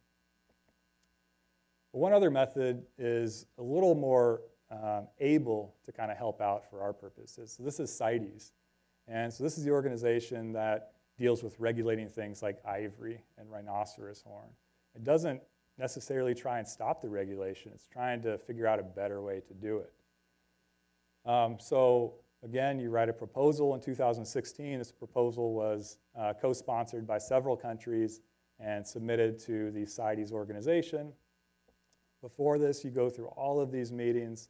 [1.93, 6.69] But one other method is a little more um, able to kind of help out
[6.69, 7.55] for our purposes.
[7.57, 8.53] So this is CITES.
[9.07, 14.23] And so this is the organization that deals with regulating things like ivory and rhinoceros
[14.23, 14.49] horn.
[14.95, 15.41] It doesn't
[15.79, 17.73] necessarily try and stop the regulation.
[17.75, 19.93] It's trying to figure out a better way to do it.
[21.29, 24.79] Um, so again, you write a proposal in 2016.
[24.79, 28.21] This proposal was uh, co-sponsored by several countries
[28.61, 31.13] and submitted to the CITES organization.
[32.21, 34.49] Before this, you go through all of these meetings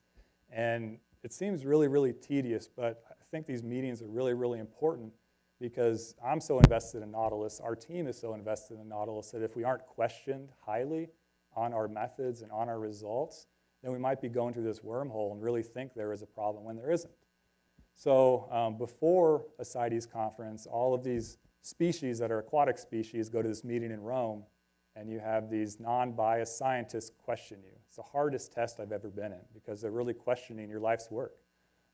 [0.51, 5.13] and it seems really, really tedious, but I think these meetings are really, really important
[5.61, 9.57] because I'm so invested in Nautilus, our team is so invested in Nautilus that if
[9.57, 11.09] we aren't questioned highly
[11.57, 13.47] on our methods and on our results,
[13.83, 16.65] then we might be going through this wormhole and really think there is a problem
[16.65, 17.13] when there isn't.
[17.95, 23.43] So um, before a CITES conference, all of these species that are aquatic species go
[23.43, 24.45] to this meeting in Rome
[24.99, 27.71] and you have these non-biased scientists question you.
[27.87, 31.37] It's the hardest test I've ever been in because they're really questioning your life's work.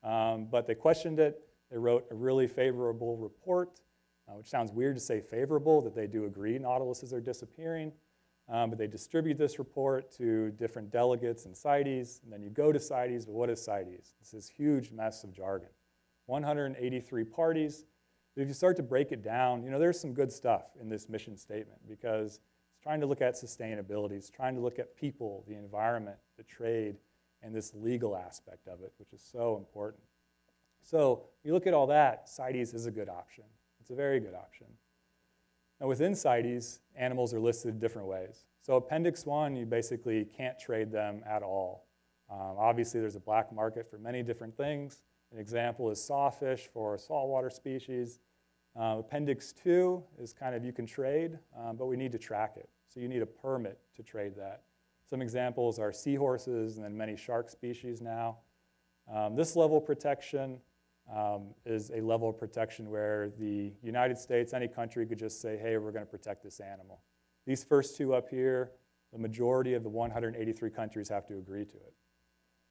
[0.03, 1.39] Um, but they questioned it.
[1.71, 3.81] They wrote a really favorable report,
[4.27, 7.91] uh, which sounds weird to say favorable, that they do agree nautiluses are disappearing.
[8.47, 12.71] Um, but they distribute this report to different delegates and CITES, and then you go
[12.71, 14.13] to CITES, but what is CITES?
[14.21, 15.69] It's this huge mess of jargon.
[16.27, 17.85] 183 parties.
[18.35, 21.09] If you start to break it down, you know, there's some good stuff in this
[21.09, 22.39] mission statement because
[22.85, 26.97] trying to look at sustainability, trying to look at people, the environment, the trade,
[27.41, 30.03] and this legal aspect of it, which is so important.
[30.83, 33.45] So you look at all that, CITES is a good option.
[33.81, 34.67] It's a very good option.
[35.81, 38.45] Now within CITES, animals are listed in different ways.
[38.61, 41.87] So Appendix 1, you basically can't trade them at all.
[42.31, 45.01] Um, obviously, there's a black market for many different things.
[45.31, 48.19] An example is sawfish for saltwater species.
[48.79, 52.53] Uh, appendix 2 is kind of you can trade, um, but we need to track
[52.57, 52.69] it.
[52.95, 54.61] So you need a permit to trade that.
[55.09, 58.37] Some examples are seahorses and then many shark species now.
[59.13, 60.59] Um, this level of protection
[61.13, 65.57] um, is a level of protection where the United States, any country could just say,
[65.57, 67.01] hey, we're going to protect this animal.
[67.45, 68.71] These first two up here,
[69.11, 71.93] the majority of the 183 countries have to agree to it.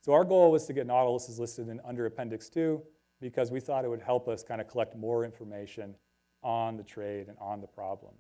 [0.01, 2.83] So our goal was to get Nautiluses listed in under Appendix 2
[3.21, 5.95] because we thought it would help us kind of collect more information
[6.43, 8.15] on the trade and on the problem.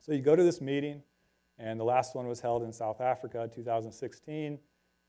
[0.00, 1.02] So you go to this meeting,
[1.58, 4.58] and the last one was held in South Africa, 2016,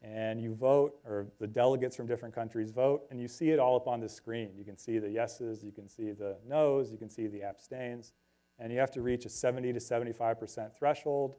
[0.02, 3.76] and you vote, or the delegates from different countries vote, and you see it all
[3.76, 4.52] up on the screen.
[4.58, 8.14] You can see the yeses, you can see the noes, you can see the abstains,
[8.60, 11.36] and you have to reach a 70 to 75% threshold.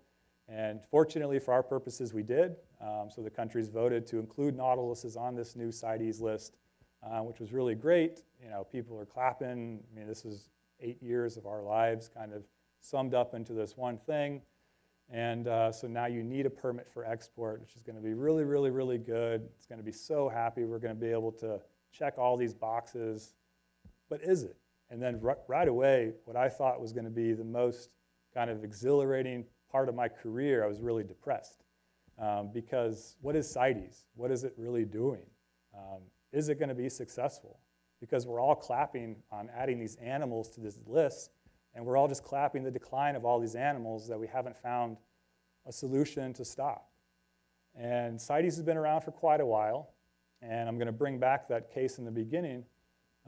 [0.48, 2.56] And fortunately for our purposes, we did.
[2.80, 6.56] Um, so the countries voted to include Nautiluses on this new CITES list,
[7.02, 8.22] uh, which was really great.
[8.42, 9.80] You know, people were clapping.
[9.92, 10.48] I mean, this was
[10.80, 12.44] eight years of our lives kind of
[12.80, 14.40] summed up into this one thing.
[15.10, 18.12] And uh, so now you need a permit for export, which is going to be
[18.12, 19.48] really, really, really good.
[19.56, 21.60] It's going to be so happy we're going to be able to
[21.92, 23.34] check all these boxes.
[24.10, 24.56] But is it?
[24.90, 27.90] And then right away, what I thought was going to be the most
[28.34, 31.62] kind of exhilarating part of my career, I was really depressed.
[32.18, 34.04] Um, because what is CITES?
[34.16, 35.22] What is it really doing?
[35.74, 36.00] Um,
[36.32, 37.60] is it going to be successful?
[38.00, 41.30] Because we're all clapping on adding these animals to this list,
[41.74, 44.96] and we're all just clapping the decline of all these animals that we haven't found
[45.66, 46.90] a solution to stop.
[47.74, 49.94] And CITES has been around for quite a while,
[50.42, 52.64] and I'm going to bring back that case in the beginning.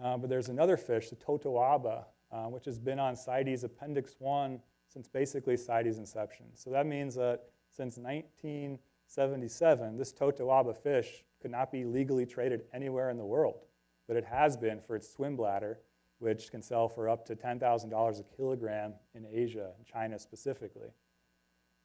[0.02, 4.60] Uh, but there's another fish, the totoaba, uh, which has been on CITES Appendix 1
[4.88, 6.46] since basically CITES inception.
[6.54, 13.10] So that means that since 1977, this totoaba fish could not be legally traded anywhere
[13.10, 13.66] in the world,
[14.08, 15.78] but it has been for its swim bladder
[16.20, 20.88] which can sell for up to $10,000 a kilogram in Asia, China specifically.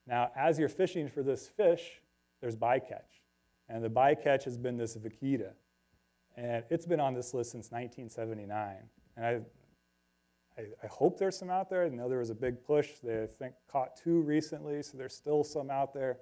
[0.06, 2.02] Now, as you're fishing for this fish,
[2.41, 3.21] there's bycatch.
[3.69, 5.54] And the bycatch has been this vaquita.
[6.36, 8.76] And it's been on this list since 1979.
[9.15, 11.86] And I, I, I, hope there's some out there.
[11.86, 12.89] I know there was a big push.
[13.02, 16.17] They, I think, caught two recently, so there's still some out there.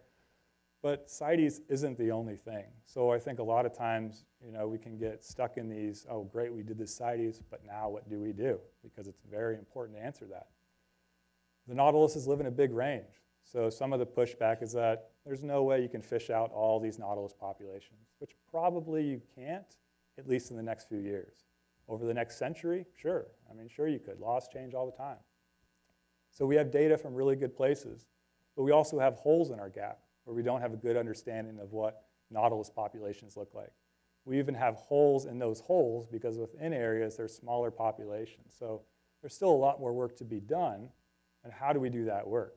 [0.84, 2.66] But CITES isn't the only thing.
[2.86, 6.06] So I think a lot of times, you know, we can get stuck in these,
[6.10, 8.60] oh, great, we did this CITES, but now what do we do?
[8.84, 10.48] Because it's very important to answer that.
[11.70, 13.22] The Nautiluses live in a big range.
[13.46, 16.82] So some of the pushback is that there's no way you can fish out all
[16.82, 19.78] these Nautilus populations, which probably you can't,
[20.18, 21.46] at least in the next few years.
[21.88, 23.28] Over the next century, sure.
[23.50, 24.20] I mean, sure you could.
[24.20, 25.20] Laws change all the time.
[26.30, 28.06] So we have data from really good places,
[28.58, 31.60] but we also have holes in our gap where we don't have a good understanding
[31.60, 33.72] of what nautilus populations look like.
[34.26, 38.54] We even have holes in those holes because within areas there's smaller populations.
[38.58, 38.82] So
[39.22, 40.90] there's still a lot more work to be done.
[41.44, 42.56] And how do we do that work?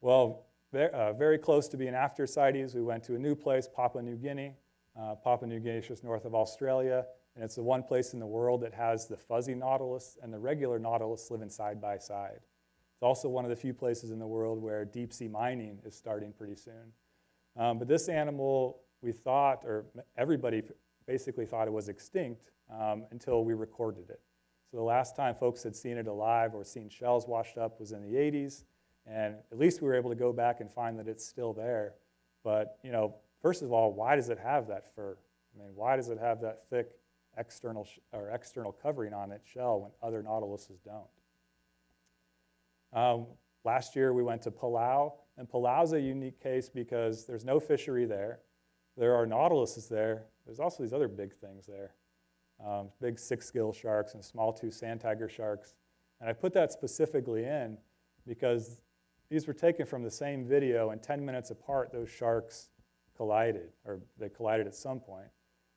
[0.00, 3.68] Well, very, uh, very close to being after CITES, we went to a new place,
[3.72, 4.54] Papua New Guinea.
[4.98, 8.18] Uh, Papua New Guinea is just north of Australia, and it's the one place in
[8.18, 12.40] the world that has the fuzzy nautilus and the regular nautilus living side by side.
[12.96, 15.94] It's also one of the few places in the world where deep sea mining is
[15.94, 16.92] starting pretty soon.
[17.54, 19.84] Um, but this animal, we thought, or
[20.16, 20.62] everybody
[21.06, 24.20] basically thought it was extinct um, until we recorded it.
[24.70, 27.92] So the last time folks had seen it alive or seen shells washed up was
[27.92, 28.64] in the 80s,
[29.06, 31.96] and at least we were able to go back and find that it's still there.
[32.44, 35.18] But, you know, first of all, why does it have that fur?
[35.54, 36.92] I mean, why does it have that thick
[37.36, 41.04] external or external covering on its shell when other nautiluses don't?
[42.92, 43.26] Um,
[43.64, 47.60] last year we went to Palau, and Palau is a unique case because there's no
[47.60, 48.40] fishery there.
[48.96, 50.24] There are nautiluses there.
[50.46, 51.94] There's also these other big things there.
[52.64, 55.74] Um, big six-gill sharks and smalltooth sand tiger sharks.
[56.20, 57.76] And I put that specifically in
[58.26, 58.80] because
[59.28, 62.70] these were taken from the same video, and 10 minutes apart, those sharks
[63.16, 65.26] collided, or they collided at some point.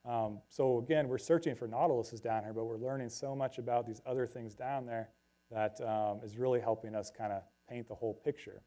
[0.06, 3.86] Um, so again, we're searching for nautiluses down here, but we're learning so much about
[3.86, 5.10] these other things down there
[5.52, 8.62] that um, is really helping us kind of paint the whole picture.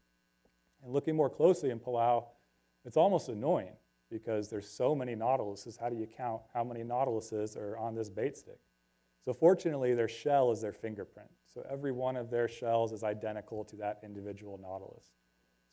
[0.83, 2.25] And looking more closely in Palau,
[2.85, 3.75] it's almost annoying
[4.09, 5.79] because there's so many nautiluses.
[5.79, 8.59] How do you count how many nautiluses are on this bait stick?
[9.23, 11.29] So fortunately, their shell is their fingerprint.
[11.53, 15.05] So every one of their shells is identical to that individual nautilus.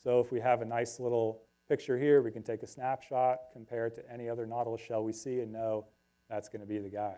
[0.03, 3.87] So if we have a nice little picture here, we can take a snapshot, compare
[3.87, 5.87] it to any other nautilus shell we see and know
[6.29, 7.17] that's going to be the guy.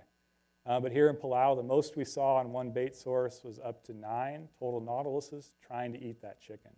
[0.65, 3.83] Uh, but here in Palau, the most we saw on one bait source was up
[3.85, 6.71] to nine total nautiluses trying to eat that chicken.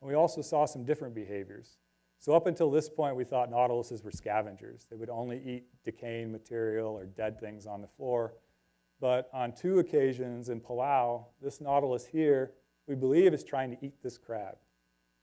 [0.00, 1.76] And we also saw some different behaviors.
[2.18, 4.86] So up until this point, we thought nautiluses were scavengers.
[4.90, 8.34] They would only eat decaying material or dead things on the floor.
[9.00, 12.52] But on two occasions in Palau, this nautilus here,
[12.86, 14.56] we believe is trying to eat this crab.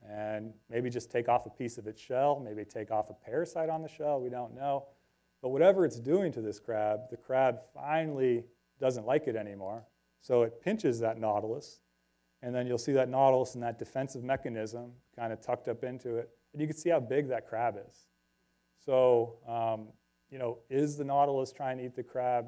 [0.08, 3.70] And maybe just take off a piece of its shell, maybe take off a parasite
[3.70, 4.86] on the shell, we don't know.
[5.42, 8.44] But whatever it's doing to this crab, the crab finally
[8.80, 9.84] doesn't like it anymore.
[10.22, 11.82] So it pinches that nautilus,
[12.44, 16.18] and then you'll see that nautilus and that defensive mechanism kind of tucked up into
[16.18, 16.30] it.
[16.54, 18.06] And you can see how big that crab is.
[18.86, 19.88] So, um,
[20.30, 22.48] you know, is the nautilus trying to eat the crab?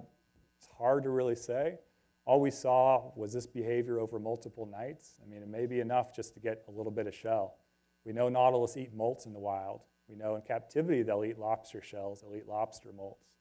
[0.57, 1.79] It's hard to really say.
[2.25, 5.15] All we saw was this behavior over multiple nights.
[5.21, 7.57] I mean, it may be enough just to get a little bit of shell.
[8.05, 9.81] We know nautilus eat molts in the wild.
[10.07, 13.37] We know in captivity they'll eat lobster shells, they'll eat lobster molts.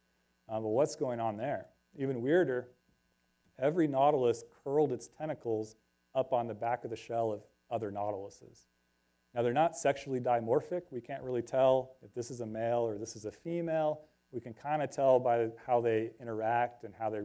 [0.48, 1.66] Um, but what's going on there?
[1.96, 2.68] Even weirder,
[3.58, 5.76] every nautilus curled its tentacles
[6.14, 8.66] up on the back of the shell of other nautiluses.
[9.34, 10.82] Now, they're not sexually dimorphic.
[10.90, 14.02] We can't really tell if this is a male or this is a female.
[14.30, 17.18] We can kind of tell by how they interact and how they,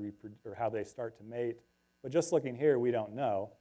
[0.45, 1.57] or how they start to mate.
[2.03, 3.51] But just looking here, we don't know.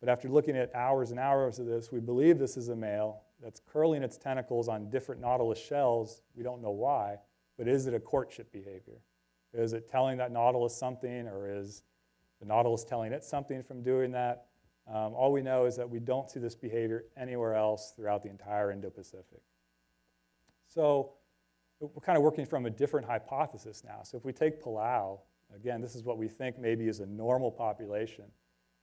[0.00, 3.22] But after looking at hours and hours of this, we believe this is a male
[3.42, 6.22] that's curling its tentacles on different nautilus shells.
[6.34, 7.16] We don't know why,
[7.58, 9.00] but is it a courtship behavior?
[9.52, 11.82] Is it telling that nautilus something, or is
[12.40, 14.46] the nautilus telling it something from doing that?
[14.88, 18.30] Um, all we know is that we don't see this behavior anywhere else throughout the
[18.30, 19.42] entire Indo-Pacific.
[20.66, 21.12] So
[21.80, 24.00] we're kind of working from a different hypothesis now.
[24.04, 25.20] So if we take Palau,
[25.54, 28.24] again, this is what we think maybe is a normal population,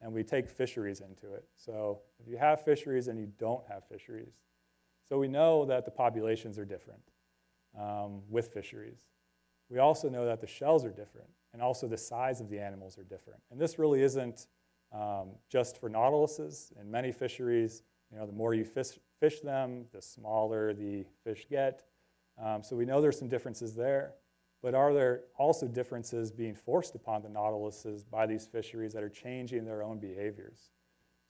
[0.00, 1.44] and we take fisheries into it.
[1.56, 4.38] So if you have fisheries and you don't have fisheries,
[5.10, 7.02] so we know that the populations are different
[7.76, 9.08] um, with fisheries.
[9.68, 12.96] We also know that the shells are different, and also the size of the animals
[12.96, 13.40] are different.
[13.50, 14.46] And this really isn't
[14.92, 16.72] um, just for nautiluses.
[16.80, 17.82] In many fisheries,
[18.12, 21.82] you know, the more you fish, fish them, the smaller the fish get.
[22.40, 24.12] Um, so we know there's some differences there.
[24.62, 29.08] But are there also differences being forced upon the nautiluses by these fisheries that are
[29.08, 30.70] changing their own behaviors?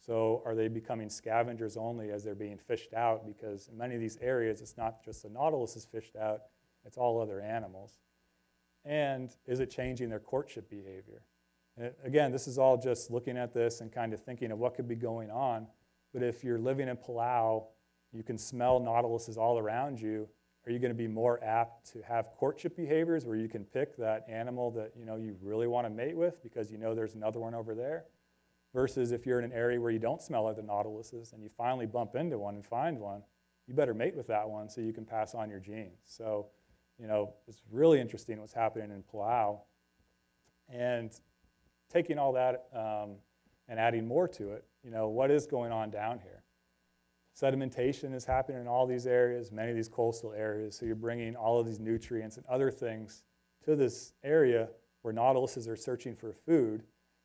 [0.01, 3.27] So are they becoming scavengers only as they're being fished out?
[3.27, 6.41] Because in many of these areas, it's not just the nautilus is fished out,
[6.85, 7.99] it's all other animals.
[8.85, 11.23] And is it changing their courtship behavior?
[11.77, 14.75] And again, this is all just looking at this and kind of thinking of what
[14.75, 15.67] could be going on.
[16.15, 17.65] But if you're living in Palau,
[18.13, 20.29] you can smell nautiluses all around you.
[20.67, 23.97] Are you going to be more apt to have courtship behaviors where you can pick
[23.97, 27.15] that animal that you know you really want to mate with because you know there's
[27.15, 28.05] another one over there?
[28.73, 31.87] Versus if you're in an area where you don't smell other nautiluses and you finally
[31.87, 33.23] bump into one and find one,
[33.67, 35.99] you better mate with that one so you can pass on your genes.
[36.05, 36.47] So,
[36.99, 39.61] you know, it's really interesting what's happening in Palau.
[40.69, 41.11] And
[41.93, 43.17] taking all that um,
[43.69, 46.43] and adding more to it, you know, what is going on down here?
[47.41, 50.77] Sedimentation is happening in all these areas, many of these coastal areas.
[50.77, 53.25] So you're bringing all of these nutrients and other things
[53.65, 54.69] to this area
[55.03, 56.83] where nautiluses are searching for food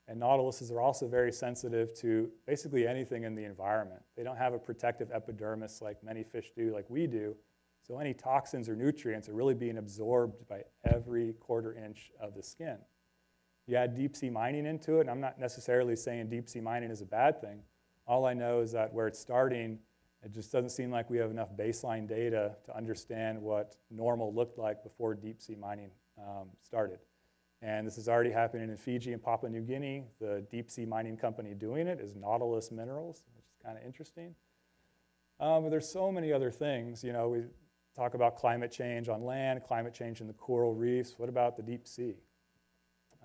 [0.07, 4.01] and nautiluses are also very sensitive to basically anything in the environment.
[4.15, 7.35] They don't have a protective epidermis like many fish do, like we do.
[7.81, 12.43] So any toxins or nutrients are really being absorbed by every quarter inch of the
[12.43, 12.77] skin.
[13.67, 16.91] You add deep sea mining into it, and I'm not necessarily saying deep sea mining
[16.91, 17.61] is a bad thing.
[18.07, 19.79] All I know is that where it's starting,
[20.23, 24.57] it just doesn't seem like we have enough baseline data to understand what normal looked
[24.57, 25.89] like before deep sea mining
[26.19, 26.99] um, started.
[27.65, 30.03] And this is already happening in Fiji and Papua New Guinea.
[30.21, 34.35] The deep sea mining company doing it is Nautilus Minerals, which is kind of interesting.
[35.39, 37.03] Um, but there's so many other things.
[37.03, 37.39] You know, we
[37.95, 41.15] talk about climate change on land, climate change in the coral reefs.
[41.17, 42.17] What about the deep sea?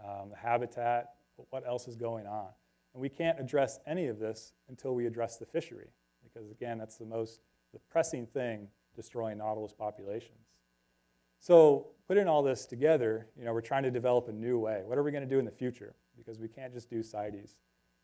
[0.03, 1.17] Um, the habitat,
[1.51, 2.49] what else is going on?
[2.95, 5.91] And we can't address any of this until we address the fishery,
[6.25, 7.41] because again, that's the most
[7.75, 10.40] the pressing thing destroying nautilus populations.
[11.41, 14.83] So putting all this together, you know, we're trying to develop a new way.
[14.85, 15.95] What are we going to do in the future?
[16.17, 17.57] Because we can't just do CITES.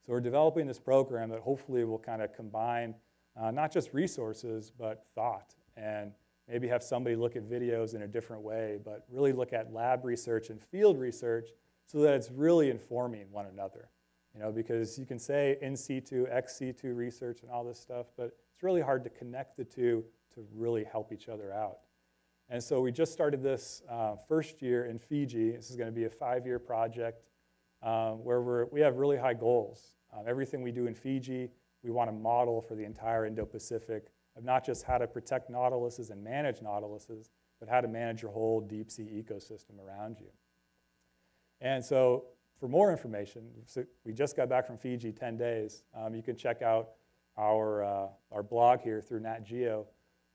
[0.05, 2.95] So we're developing this program that hopefully will kind of combine
[3.39, 5.55] uh, not just resources, but thought.
[5.77, 6.13] And
[6.49, 10.05] maybe have somebody look at videos in a different way, but really look at lab
[10.05, 11.51] research and field research
[11.85, 13.91] so that it's really informing one another.
[14.35, 18.07] you know, because you can say in situ, ex situ research and all this stuff,
[18.17, 21.79] but it's really hard to connect the two to really help each other out.
[22.49, 25.51] And so we just started this uh, first year in Fiji.
[25.51, 27.25] This is going to be a five-year project
[27.83, 29.97] um, where we're, we have really high goals.
[30.17, 31.51] Um, everything we do in Fiji,
[31.83, 36.11] we want to model for the entire Indo-Pacific of not just how to protect nautiluses
[36.11, 40.29] and manage nautiluses, but how to manage your whole deep sea ecosystem around you.
[41.61, 42.27] And so
[42.61, 45.83] for more information, so we just got back from Fiji 10 days.
[45.97, 46.91] Um, you can check out
[47.37, 49.87] our, uh, our blog here through Nat Geo.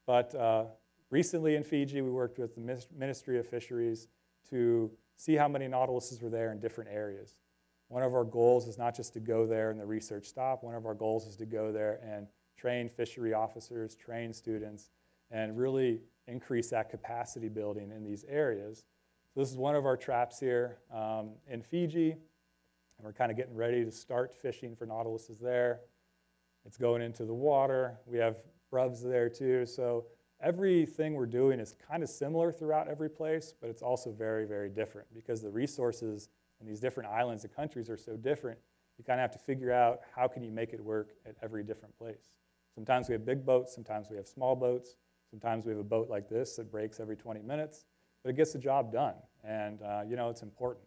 [0.05, 0.65] But uh,
[1.11, 4.07] recently in Fiji, we worked with the Ministry of Fisheries
[4.49, 7.35] to see how many nautiluses were there in different areas.
[7.89, 10.63] One of our goals is not just to go there and the research stop.
[10.63, 12.25] One of our goals is to go there and
[12.57, 14.89] train fishery officers, train students,
[15.29, 18.85] and really increase that capacity building in these areas.
[19.33, 22.11] So this is one of our traps here um, in Fiji.
[22.11, 25.81] And we're kind of getting ready to start fishing for nautiluses there.
[26.65, 27.97] It's going into the water.
[28.05, 28.37] We have
[28.71, 29.65] bruvs there too.
[29.65, 30.05] So
[30.41, 34.69] everything we're doing is kind of similar throughout every place, but it's also very, very
[34.69, 36.29] different because the resources
[36.59, 38.59] in these different islands and countries are so different.
[38.97, 41.63] You kind of have to figure out how can you make it work at every
[41.63, 42.29] different place.
[42.75, 44.95] Sometimes we have big boats, sometimes we have small boats,
[45.29, 47.85] sometimes we have a boat like this that breaks every 20 minutes,
[48.23, 50.85] but it gets the job done, and uh, you know it's important.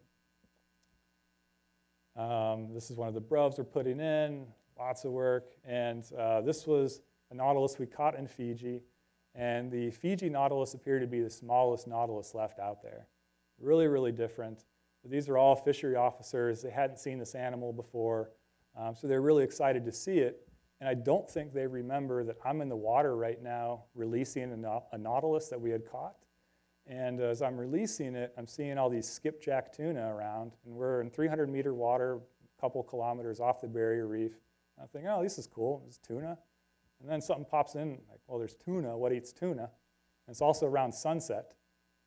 [2.16, 4.46] Um, this is one of the bruvs we're putting in,
[4.78, 7.00] lots of work, and uh, this was
[7.30, 8.82] a nautilus we caught in Fiji,
[9.35, 13.09] and the Fiji nautilus appeared to be the smallest nautilus left out there.
[13.59, 14.64] Really, really different.
[15.03, 16.62] But these are all fishery officers.
[16.62, 18.30] They hadn't seen this animal before,
[18.76, 20.49] um, so they're really excited to see it.
[20.80, 24.80] And I don't think they remember that I'm in the water right now releasing a,
[24.93, 26.16] a nautilus that we had caught.
[26.87, 30.53] And as I'm releasing it, I'm seeing all these skipjack tuna around.
[30.66, 34.32] And we're in 300 meter water, a couple kilometers off the barrier reef.
[34.76, 35.82] And I think, oh, this is cool.
[35.87, 36.37] It's tuna.
[37.05, 38.96] And then something pops in, like, well, there's tuna.
[38.96, 39.64] What eats tuna?
[39.64, 41.52] And it's also around sunset.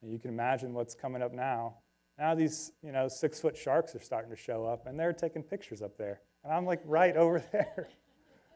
[0.02, 1.76] And you can imagine what's coming up now.
[2.18, 5.84] Now these, you know, six-foot sharks are starting to show up, and they're taking pictures
[5.84, 6.22] up there.
[6.44, 7.90] And I'm like right over there.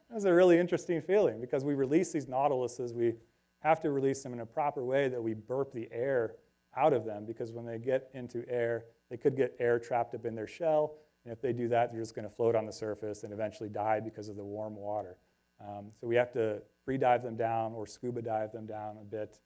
[0.09, 3.13] That was a really interesting feeling because we release these nautiluses, we
[3.59, 6.37] have to release them in a proper way that we burp the air
[6.75, 10.25] out of them because when they get into air, they could get air trapped up
[10.25, 10.95] in their shell.
[11.23, 13.69] And if they do that, they're just going to float on the surface and eventually
[13.69, 15.17] die because of the warm water.
[15.61, 19.03] Um, so we have to free dive them down or scuba dive them down a
[19.03, 19.39] bit.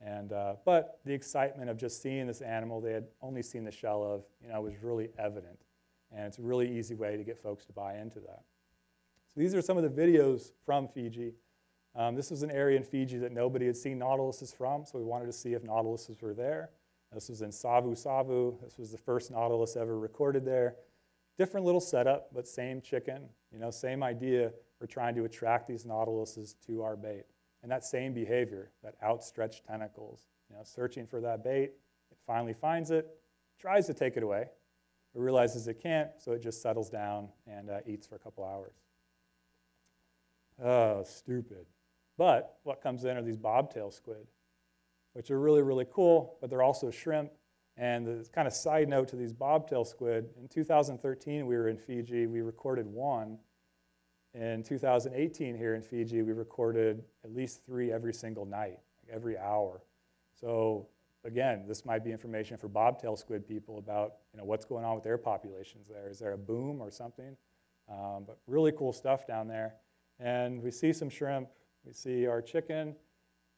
[0.00, 3.70] And, uh, but the excitement of just seeing this animal they had only seen the
[3.70, 5.60] shell of, you know, was really evident.
[6.14, 8.42] And it's a really easy way to get folks to buy into that.
[9.32, 11.32] So these are some of the videos from Fiji.
[11.94, 15.04] Um, this was an area in Fiji that nobody had seen nautiluses from, so we
[15.04, 16.70] wanted to see if nautiluses were there.
[17.12, 18.56] This was in Savu Savu.
[18.62, 20.76] This was the first nautilus ever recorded there.
[21.38, 24.52] Different little setup, but same chicken, you know, same idea.
[24.82, 27.22] We're trying to attract these nautiluses to our bait.
[27.62, 31.70] And that same behavior, that outstretched tentacles, you know, searching for that bait,
[32.10, 33.06] it finally finds it,
[33.60, 34.46] tries to take it away,
[35.14, 38.44] but realizes it can't, so it just settles down and uh, eats for a couple
[38.44, 38.74] hours.
[40.60, 41.66] Oh, stupid.
[42.18, 44.26] But what comes in are these bobtail squid,
[45.12, 47.30] which are really, really cool, but they're also shrimp.
[47.76, 51.78] And the kind of side note to these bobtail squid, in 2013 we were in
[51.78, 53.38] Fiji, we recorded one.
[54.34, 58.78] In 2018 here in Fiji, we recorded at least three every single night,
[59.10, 59.82] every hour.
[60.32, 60.88] So
[61.24, 64.94] again, this might be information for bobtail squid people about you know, what's going on
[64.94, 66.08] with their populations there.
[66.08, 67.36] Is there a boom or something?
[67.90, 69.74] Um, but really cool stuff down there.
[70.18, 71.48] And we see some shrimp,
[71.84, 72.94] we see our chicken,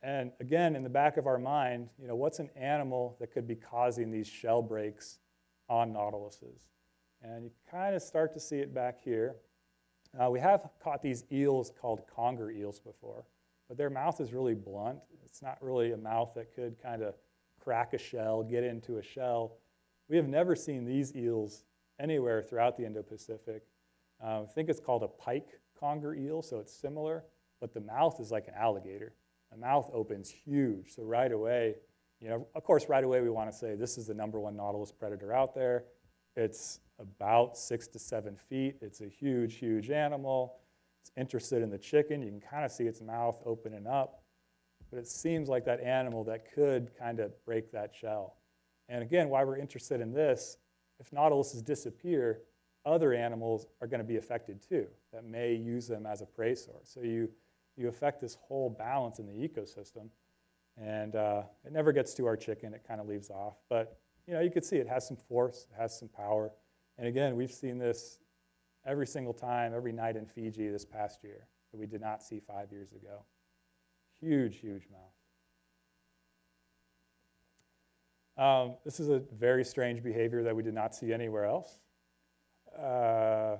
[0.04, 3.48] and again, in the back of our mind, you know, what's an animal that could
[3.48, 5.18] be causing these shell breaks
[5.66, 6.66] on nautiluses?
[7.22, 9.36] And you kind of start to see it back here.
[10.20, 13.24] Uh, we have caught these eels called conger eels before,
[13.68, 14.98] but their mouth is really blunt.
[15.24, 17.14] It's not really a mouth that could kind of
[17.60, 19.56] crack a shell, get into a shell.
[20.08, 21.64] We have never seen these eels
[21.98, 23.62] anywhere throughout the Indo-Pacific.
[24.22, 27.24] Uh, I think it's called a pike conger eel, so it's similar,
[27.60, 29.14] but the mouth is like an alligator.
[29.50, 31.76] The mouth opens huge, so right away,
[32.20, 34.56] you know, of course, right away we want to say this is the number one
[34.56, 35.84] nautilus predator out there.
[36.36, 38.76] It's about six to seven feet.
[38.80, 40.56] It's a huge, huge animal.
[41.02, 42.22] It's interested in the chicken.
[42.22, 44.22] You can kind of see its mouth opening up.
[44.90, 48.36] But it seems like that animal that could kind of break that shell.
[48.88, 50.58] And again, why we're interested in this,
[51.00, 52.42] if nautiluses disappear,
[52.86, 56.54] other animals are going to be affected too that may use them as a prey
[56.54, 56.90] source.
[56.92, 57.30] So you,
[57.76, 60.10] you affect this whole balance in the ecosystem.
[60.76, 63.54] And uh, it never gets to our chicken, it kind of leaves off.
[63.68, 66.50] But you know, you can see it has some force, it has some power.
[66.98, 68.18] And again, we've seen this
[68.86, 72.40] every single time, every night in Fiji this past year that we did not see
[72.40, 73.24] five years ago.
[74.20, 75.14] Huge, huge mouth.
[78.36, 81.78] Um, this is a very strange behavior that we did not see anywhere else.
[82.76, 83.56] Uh,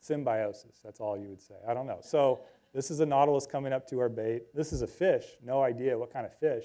[0.00, 1.54] symbiosis, that's all you would say.
[1.68, 1.98] I don't know.
[2.00, 2.40] So
[2.74, 4.54] this is a nautilus coming up to our bait.
[4.54, 6.64] This is a fish, no idea what kind of fish.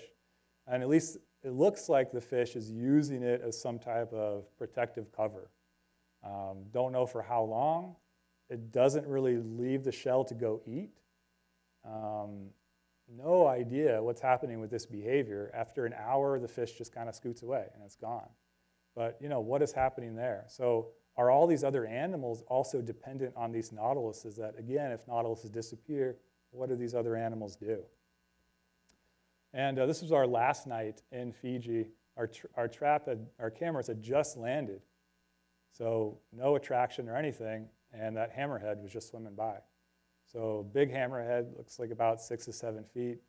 [0.68, 4.46] And at least it looks like the fish is using it as some type of
[4.58, 5.50] protective cover.
[6.24, 7.96] Um, don't know for how long.
[8.50, 10.92] It doesn't really leave the shell to go eat.
[11.86, 12.50] Um,
[13.10, 15.52] no idea what's happening with this behavior.
[15.54, 18.30] After an hour, the fish just kind of scoots away and it's gone.
[18.96, 20.46] But you know, what is happening there?
[20.48, 25.52] So are all these other animals also dependent on these nautiluses that, again, if nautiluses
[25.52, 26.18] disappear,
[26.52, 27.84] what do these other animals do?
[29.54, 31.88] And uh, this was our last night in Fiji.
[32.18, 34.82] Our, our trap, had, our cameras had just landed.
[35.74, 39.58] So no attraction or anything, and that hammerhead was just swimming by.
[40.32, 43.20] So big hammerhead, looks like about six to seven feet,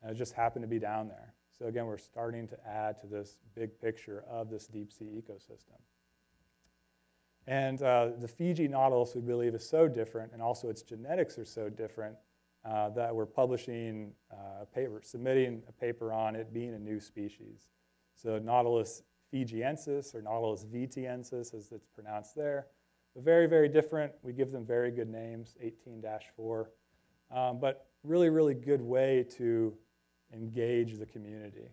[0.00, 1.34] and it just happened to be down there.
[1.58, 5.80] So again, we're starting to add to this big picture of this deep sea ecosystem.
[7.48, 11.44] And uh, the Fiji nautilus, we believe, is so different, and also its genetics are
[11.44, 12.14] so different
[12.64, 17.00] uh, that we're publishing uh, a paper, submitting a paper on it being a new
[17.00, 17.70] species.
[18.14, 22.66] So Nautilus fijiensis, or Nautilus vitiensis, as it's pronounced there.
[23.14, 24.12] But very, very different.
[24.22, 26.66] We give them very good names, 18-4.
[27.30, 29.74] Um, but really, really good way to
[30.32, 31.70] engage the community.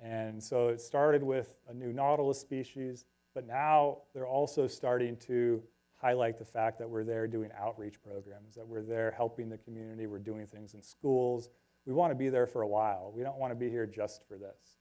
[0.00, 5.62] And so it started with a new Nautilus species, but now they're also starting to
[5.96, 10.06] highlight the fact that we're there doing outreach programs, that we're there helping the community,
[10.06, 11.48] we're doing things in schools.
[11.86, 13.12] We want to be there for a while.
[13.14, 14.78] We don't want to be here just for this.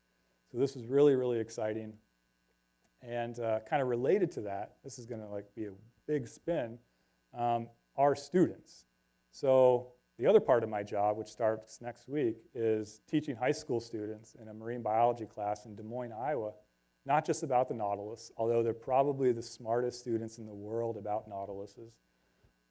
[0.51, 1.93] So this is really, really exciting.
[3.01, 5.71] And uh, kind of related to that, this is going to like be a
[6.07, 6.79] big spin,
[7.37, 7.67] um,
[7.97, 8.85] our students.
[9.31, 13.79] So the other part of my job, which starts next week, is teaching high school
[13.79, 16.53] students in a marine biology class in Des Moines, Iowa,
[17.05, 21.29] not just about the Nautilus, although they're probably the smartest students in the world about
[21.29, 21.97] Nautiluses,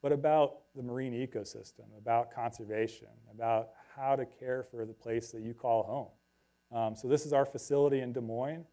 [0.03, 5.43] but about the marine ecosystem, about conservation, about how to care for the place that
[5.43, 6.79] you call home.
[6.79, 8.65] Um, so this is our facility in Des Moines.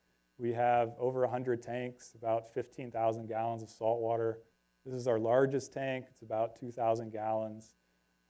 [0.42, 4.40] We have over 100 tanks, about 15,000 gallons of salt water.
[4.84, 6.06] This is our largest tank.
[6.10, 7.76] It's about 2,000 gallons.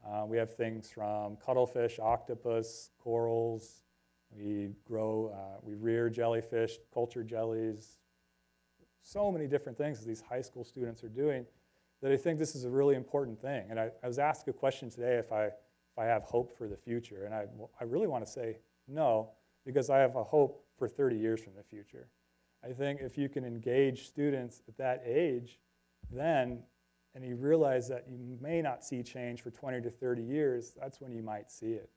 [0.05, 3.83] Uh, we have things from cuttlefish, octopus, corals,
[4.29, 7.99] we grow, uh, we rear jellyfish, culture jellies,
[9.03, 11.45] so many different things that these high school students are doing
[12.01, 13.67] that I think this is a really important thing.
[13.69, 16.67] And I, I was asked a question today if I, if I have hope for
[16.67, 17.23] the future.
[17.23, 17.45] And I,
[17.79, 19.31] I really want to say no,
[19.65, 22.07] because I have a hope for 30 years from the future.
[22.63, 25.59] I think if you can engage students at that age,
[26.11, 26.63] then,
[27.15, 31.01] and you realize that you may not see change for 20 to 30 years, that's
[31.01, 31.89] when you might see it.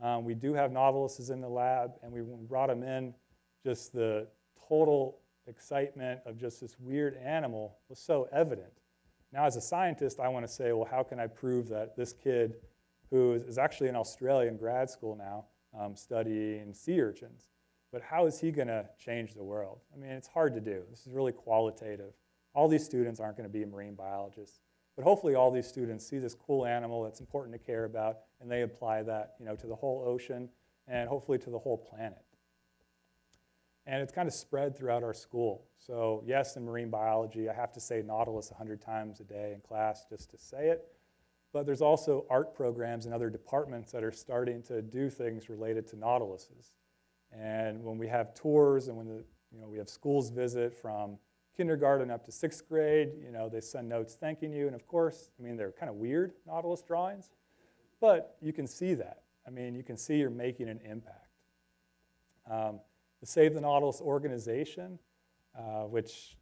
[0.00, 3.14] Um, we do have nautiluses in the lab, and we brought them in.
[3.64, 4.28] Just the
[4.68, 8.72] total excitement of just this weird animal was so evident.
[9.32, 12.12] Now, as a scientist, I want to say, well, how can I prove that this
[12.12, 12.56] kid,
[13.10, 15.46] who is actually in Australian grad school now,
[15.78, 17.48] um, studying sea urchins,
[17.92, 19.80] but how is he going to change the world?
[19.94, 20.82] I mean, it's hard to do.
[20.90, 22.12] This is really qualitative.
[22.54, 24.60] All these students aren't going to be marine biologists.
[24.98, 28.50] But hopefully all these students see this cool animal that's important to care about, and
[28.50, 30.48] they apply that you know, to the whole ocean
[30.88, 32.24] and hopefully to the whole planet.
[33.86, 35.66] And it's kind of spread throughout our school.
[35.78, 39.60] So yes, in marine biology, I have to say Nautilus 100 times a day in
[39.60, 40.84] class just to say it.
[41.52, 45.86] But there's also art programs and other departments that are starting to do things related
[45.88, 46.72] to Nautiluses.
[47.32, 51.18] And when we have tours and when the, you know, we have schools visit from
[51.56, 54.66] kindergarten up to sixth grade, you know, they send notes thanking you.
[54.66, 57.30] And of course, I mean, they're kind of weird Nautilus drawings,
[58.00, 59.22] but you can see that.
[59.46, 61.32] I mean, you can see you're making an impact.
[62.50, 62.80] Um,
[63.20, 64.98] the Save the Nautilus organization,
[65.58, 66.36] uh, which,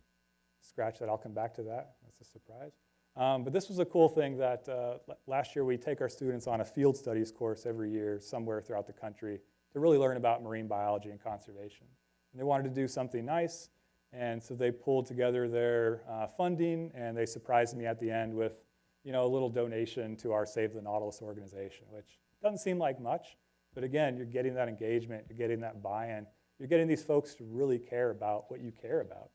[0.60, 1.94] scratch that, I'll come back to that.
[2.04, 2.72] That's a surprise.
[3.16, 6.46] Um, but this was a cool thing that uh, last year we take our students
[6.46, 9.40] on a field studies course every year somewhere throughout the country
[9.72, 11.86] to really learn about marine biology and conservation.
[12.32, 13.70] And they wanted to do something nice,
[14.12, 18.34] and so they pulled together their uh, funding and they surprised me at the end
[18.34, 18.60] with
[19.02, 23.00] you know, a little donation to our Save the Nautilus organization, which doesn't seem like
[23.00, 23.36] much,
[23.72, 26.26] but again, you're getting that engagement, you're getting that buy-in,
[26.58, 29.30] you're getting these folks to really care about what you care about.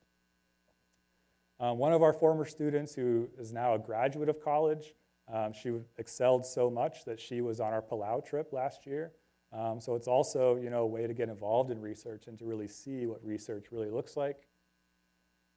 [1.62, 4.94] Um, one of our former students who is now a graduate of college,
[5.32, 9.12] um, she excelled so much that she was on our Palau trip last year.
[9.52, 12.44] Um, so it's also you know, a way to get involved in research and to
[12.44, 14.48] really see what research really looks like.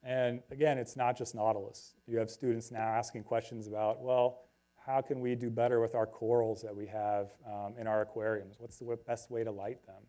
[0.03, 1.95] And again, it's not just Nautilus.
[2.05, 4.41] You have students now asking questions about, well,
[4.85, 8.57] how can we do better with our corals that we have um, in our aquariums?
[8.59, 10.03] What's the best way to light them?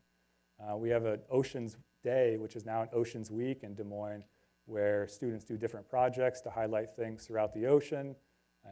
[0.61, 4.25] Uh, we have an Oceans Day, which is now an Oceans Week in Des Moines,
[4.67, 8.15] where students do different projects to highlight things throughout the ocean.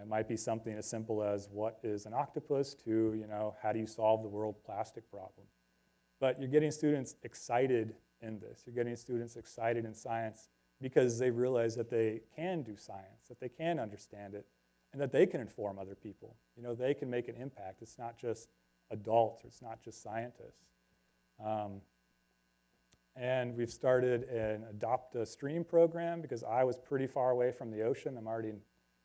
[0.00, 3.72] It might be something as simple as what is an octopus to, you know, how
[3.72, 5.46] do you solve the world plastic problem?
[6.20, 8.62] But you're getting students excited in this.
[8.66, 10.48] You're getting students excited in science
[10.80, 14.46] because they realize that they can do science, that they can understand it,
[14.92, 16.36] and that they can inform other people.
[16.56, 17.82] You know, they can make an impact.
[17.82, 18.48] It's not just
[18.90, 20.66] adults, or it's not just scientists.
[21.44, 21.80] Um,
[23.16, 27.70] and we've started an Adopt a Stream program because I was pretty far away from
[27.70, 28.16] the ocean.
[28.18, 28.52] I'm already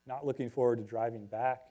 [0.07, 1.61] not looking forward to driving back.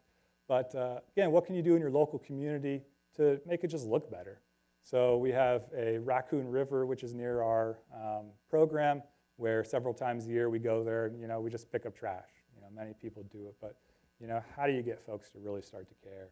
[0.47, 2.83] But uh, again, what can you do in your local community
[3.17, 4.41] to make it just look better?
[4.83, 9.03] So we have a Raccoon River, which is near our um, program,
[9.37, 11.95] where several times a year we go there and, you know, we just pick up
[11.95, 12.31] trash.
[12.55, 13.77] You know, many people do it, but,
[14.21, 16.29] you know, how do you get folks to really start to care?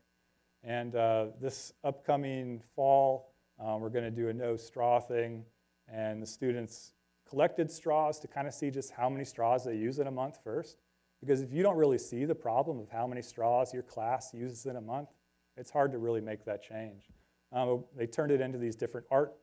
[0.65, 5.45] And uh, this upcoming fall, um, we're going to do a no straw thing,
[5.89, 6.93] and the students
[7.29, 10.39] collected straws to kind of see just how many straws they use in a month
[10.43, 10.79] first.
[11.21, 14.67] Because if you don't really see the problem of how many straws your class uses
[14.67, 15.09] in a month,
[15.57, 17.09] it's hard to really make that change.
[17.53, 19.35] Um, they turned it into these different art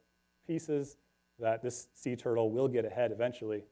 [0.46, 0.98] pieces
[1.40, 3.64] that this sea turtle will get ahead eventually.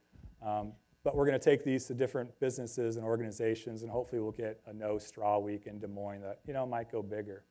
[0.42, 4.32] Um, but we're going to take these to different businesses and organizations, and hopefully we'll
[4.32, 7.44] get a no straw week in Des Moines that you know might go bigger.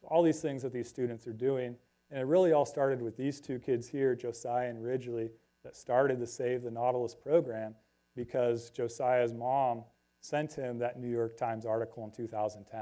[0.00, 1.76] So all these things that these students are doing,
[2.10, 5.30] and it really all started with these two kids here, Josiah and Ridgely,
[5.64, 7.74] that started the Save the Nautilus program
[8.16, 9.84] because Josiah's mom
[10.20, 12.80] sent him that New York Times article in 2010.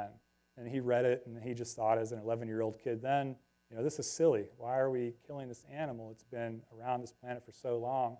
[0.56, 3.36] And he read it and he just thought, as an 11 year old kid then,
[3.70, 4.46] you know, this is silly.
[4.58, 6.10] Why are we killing this animal?
[6.12, 8.16] It's been around this planet for so long.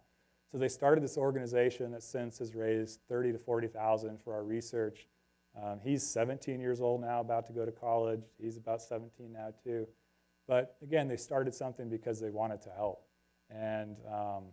[0.51, 5.07] So they started this organization that since has raised 30 to 40,000 for our research.
[5.61, 8.25] Um, he's 17 years old now, about to go to college.
[8.41, 9.87] He's about 17 now too.
[10.47, 13.05] But again, they started something because they wanted to help.
[13.51, 14.45] And um,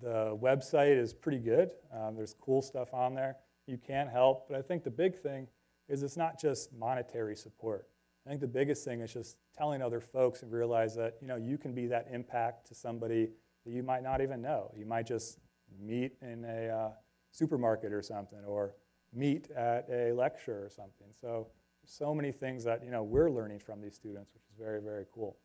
[0.00, 1.70] the website is pretty good.
[1.92, 3.36] Um, there's cool stuff on there.
[3.66, 5.46] You can help, but I think the big thing
[5.88, 7.88] is it's not just monetary support.
[8.26, 11.36] I think the biggest thing is just telling other folks and realize that you know
[11.36, 13.30] you can be that impact to somebody
[13.64, 14.70] that you might not even know.
[14.76, 15.38] You might just
[15.80, 16.90] meet in a uh,
[17.32, 18.74] supermarket or something, or
[19.12, 21.08] meet at a lecture or something.
[21.20, 21.48] So
[21.90, 25.06] so many things that you know we're learning from these students, which is very very
[25.12, 25.36] cool.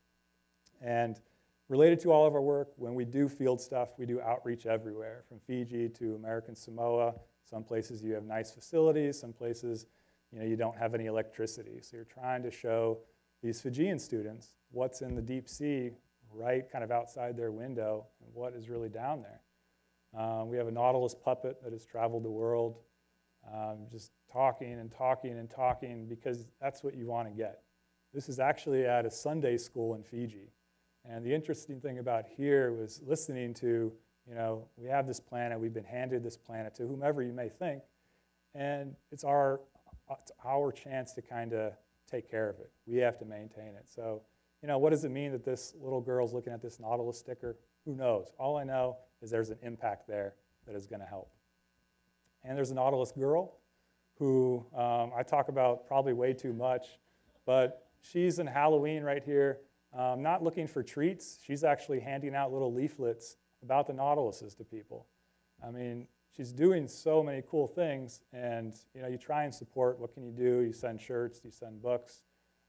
[0.81, 1.19] And
[1.69, 5.23] related to all of our work, when we do field stuff, we do outreach everywhere,
[5.27, 7.13] from Fiji to American Samoa.
[7.49, 9.87] Some places you have nice facilities, some places
[10.31, 11.79] you know, you don't have any electricity.
[11.81, 12.99] So you're trying to show
[13.41, 15.91] these Fijian students what's in the deep sea
[16.33, 20.21] right kind of outside their window and what is really down there.
[20.21, 22.79] Um, we have a Nautilus puppet that has traveled the world,
[23.53, 27.61] um, just talking and talking and talking because that's what you want to get.
[28.13, 30.51] This is actually at a Sunday school in Fiji.
[31.05, 33.93] And the interesting thing about here was listening to,
[34.27, 37.47] you know, we have this planet, we've been handed this planet to whomever you may
[37.47, 37.83] think,
[38.53, 39.61] and it's our
[40.21, 41.73] it's our chance to kind of
[42.09, 42.71] take care of it.
[42.86, 43.86] We have to maintain it.
[43.88, 44.21] So,
[44.61, 47.57] you know, what does it mean that this little girl's looking at this Nautilus sticker?
[47.86, 48.27] Who knows?
[48.38, 50.36] All I know is there's an impact there
[50.67, 51.31] that is going to help.
[52.43, 53.57] And there's a Nautilus girl
[54.18, 56.99] who um, I talk about probably way too much,
[57.45, 59.59] but she's in Halloween right here,
[59.93, 61.39] um, not looking for treats.
[61.45, 65.07] She's actually handing out little leaflets about the Nautiluses to people.
[65.66, 69.99] I mean, she's doing so many cool things, and you know, you try and support.
[69.99, 70.61] What can you do?
[70.61, 72.22] You send shirts, you send books.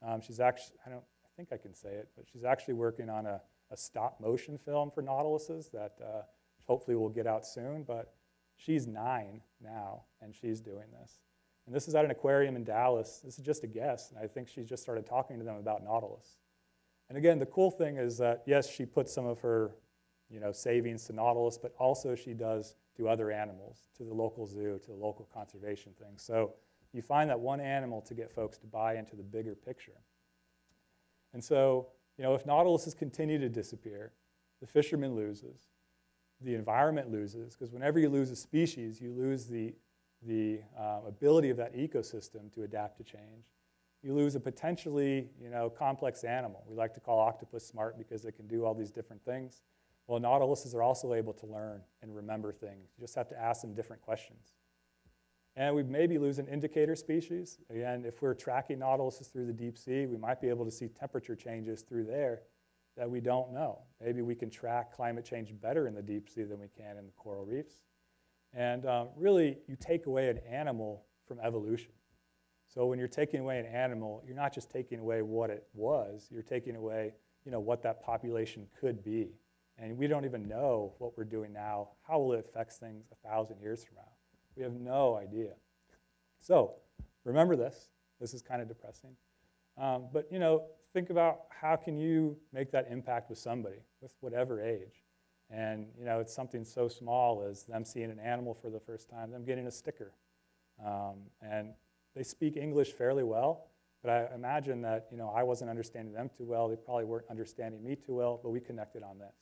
[0.06, 3.08] Um, she's actually, I don't, I think I can say it, but she's actually working
[3.08, 3.40] on a,
[3.70, 6.22] a stop motion film for Nautiluses that uh,
[6.64, 7.82] hopefully will get out soon.
[7.82, 8.14] But
[8.56, 11.20] she's nine now, and she's doing this.
[11.66, 13.20] And this is at an aquarium in Dallas.
[13.24, 15.82] This is just a guess, and I think she just started talking to them about
[15.82, 16.38] Nautilus.
[17.08, 19.72] And again, the cool thing is that yes, she puts some of her,
[20.28, 24.46] you know, savings to Nautilus, but also she does to other animals, to the local
[24.46, 26.22] zoo, to the local conservation things.
[26.22, 26.54] So
[26.92, 30.00] you find that one animal to get folks to buy into the bigger picture.
[31.34, 34.12] And so, you know, if nautiluses continue to disappear,
[34.60, 35.68] the fisherman loses,
[36.40, 39.74] the environment loses, because whenever you lose a species, you lose the,
[40.22, 43.44] the uh, ability of that ecosystem to adapt to change.
[44.02, 46.62] You lose a potentially, you know, complex animal.
[46.68, 49.62] We like to call octopus smart because they can do all these different things.
[50.06, 52.92] Well, nautiluses are also able to learn and remember things.
[52.96, 54.52] You just have to ask them different questions.
[55.56, 57.58] And we maybe lose an indicator species.
[57.70, 60.88] Again, if we're tracking nautiluses through the deep sea, we might be able to see
[60.88, 62.42] temperature changes through there
[62.96, 63.80] that we don't know.
[64.02, 67.06] Maybe we can track climate change better in the deep sea than we can in
[67.06, 67.76] the coral reefs.
[68.56, 71.92] And um, really, you take away an animal from evolution.
[72.66, 76.28] So when you're taking away an animal, you're not just taking away what it was,
[76.32, 77.12] you're taking away
[77.46, 79.30] you know, what that population could be.
[79.78, 81.90] And we don't even know what we're doing now.
[82.06, 84.10] How will it affect things a thousand years from now?
[84.56, 85.52] We have no idea.
[86.40, 86.74] So
[87.24, 87.88] remember this.
[88.20, 89.12] This is kind of depressing.
[89.78, 94.14] Um, but you know, think about how can you make that impact with somebody, with
[94.20, 95.04] whatever age.
[95.50, 99.08] And you know, it's something so small as them seeing an animal for the first
[99.08, 100.12] time, them getting a sticker.
[100.84, 101.70] Um, and
[102.14, 103.68] they speak English fairly well,
[104.02, 106.68] but I imagine that you know, I wasn't understanding them too well.
[106.68, 109.34] They probably weren't understanding me too well, but we connected on this.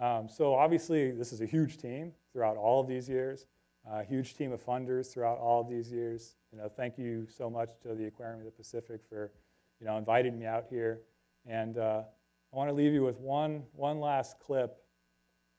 [0.00, 3.46] Um, so obviously, this is a huge team throughout all of these years,
[3.88, 6.34] a huge team of funders throughout all of these years.
[6.52, 9.30] You know, thank you so much to the Aquarium of the Pacific for,
[9.80, 11.00] you know, inviting me out here.
[11.46, 12.02] And uh,
[12.54, 14.76] I want to leave you with one, one last clip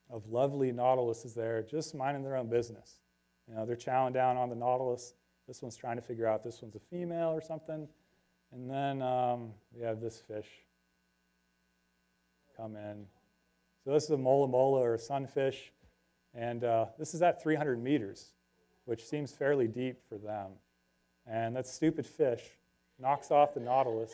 [0.09, 3.01] of lovely nautiluses there, just minding their own business.
[3.49, 5.13] You know, they're chowing down on the nautilus.
[5.45, 7.89] This one's trying to figure out this one's a female or something.
[8.53, 10.47] And then um, we have this fish
[12.55, 13.05] come in.
[13.83, 15.73] So this is a mola mola or sunfish,
[16.33, 18.29] and uh, this is at 300 meters,
[18.85, 20.51] which seems fairly deep for them.
[21.27, 22.41] And that stupid fish
[22.97, 24.13] knocks off the nautilus.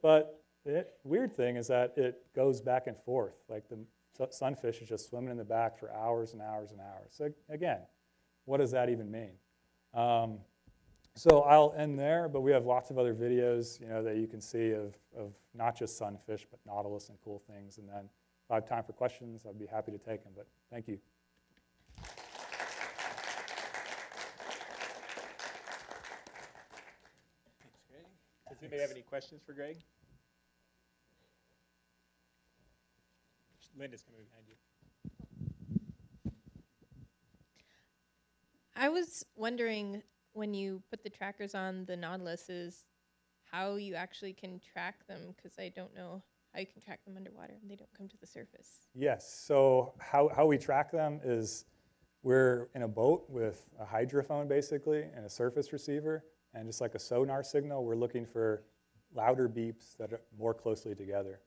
[0.00, 3.34] But the weird thing is that it goes back and forth.
[3.48, 3.78] Like the
[4.30, 7.10] sunfish is just swimming in the back for hours and hours and hours.
[7.10, 7.80] So again,
[8.44, 9.32] what does that even mean?
[9.94, 10.38] Um,
[11.14, 14.26] so I'll end there, but we have lots of other videos, you know, that you
[14.26, 17.78] can see of, of not just sunfish, but nautilus and cool things.
[17.78, 18.08] And then
[18.44, 20.98] if I have time for questions, I'd be happy to take them, but thank you.
[28.48, 29.76] Does anybody have any questions for Greg?
[33.82, 34.54] Linda's coming behind you.
[38.76, 40.04] I was wondering
[40.34, 42.84] when you put the trackers on the Nautiluses,
[43.50, 46.22] how you actually can track them because I don't know
[46.54, 48.86] how you can track them underwater and they don't come to the surface.
[48.94, 51.64] Yes, so how, how we track them is
[52.22, 56.24] we're in a boat with a hydrophone basically and a surface receiver,
[56.54, 58.62] and just like a sonar signal, we're looking for
[59.12, 61.40] louder beeps that are more closely together.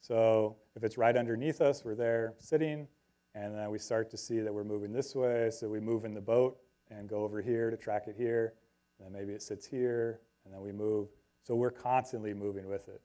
[0.00, 2.86] So if it's right underneath us, we're there sitting,
[3.34, 6.14] and then we start to see that we're moving this way, so we move in
[6.14, 6.58] the boat
[6.90, 8.54] and go over here to track it here,
[8.98, 11.08] and then maybe it sits here, and then we move.
[11.42, 13.00] So we're constantly moving with it.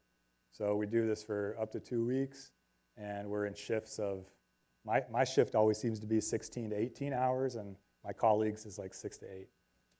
[0.52, 2.52] So we do this for up to two weeks,
[2.96, 4.26] and we're in shifts of,
[4.84, 8.78] my, my shift always seems to be 16 to 18 hours, and my colleagues is
[8.78, 9.48] like six to eight.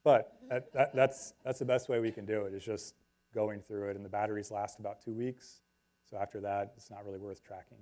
[0.05, 2.95] But that, that, that's, that's the best way we can do it, is just
[3.35, 5.61] going through it, and the batteries last about two weeks.
[6.13, 7.79] So after that, it's not really worth tracking.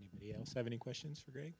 [0.00, 1.54] Anybody else have any questions for Greg?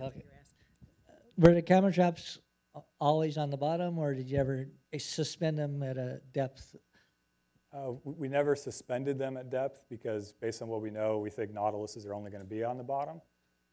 [0.00, 0.22] Okay.
[1.36, 2.38] Were the camera traps
[2.98, 4.68] always on the bottom, or did you ever
[4.98, 6.74] suspend them at a depth?
[7.72, 11.52] Uh, we, never suspended them at depth because based on what we know, we think
[11.52, 13.20] nautiluses are only going to be on the bottom.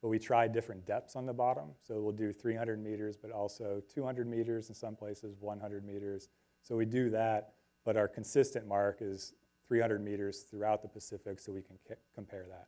[0.04, 1.70] But we tried different depths on the bottom.
[1.82, 6.30] So we'll do 300 meters, but also 200 meters in some places, 100 meters.
[6.62, 9.34] So we do that, but our consistent mark is
[9.68, 11.78] 300 meters throughout the Pacific so we can
[12.14, 12.68] compare that.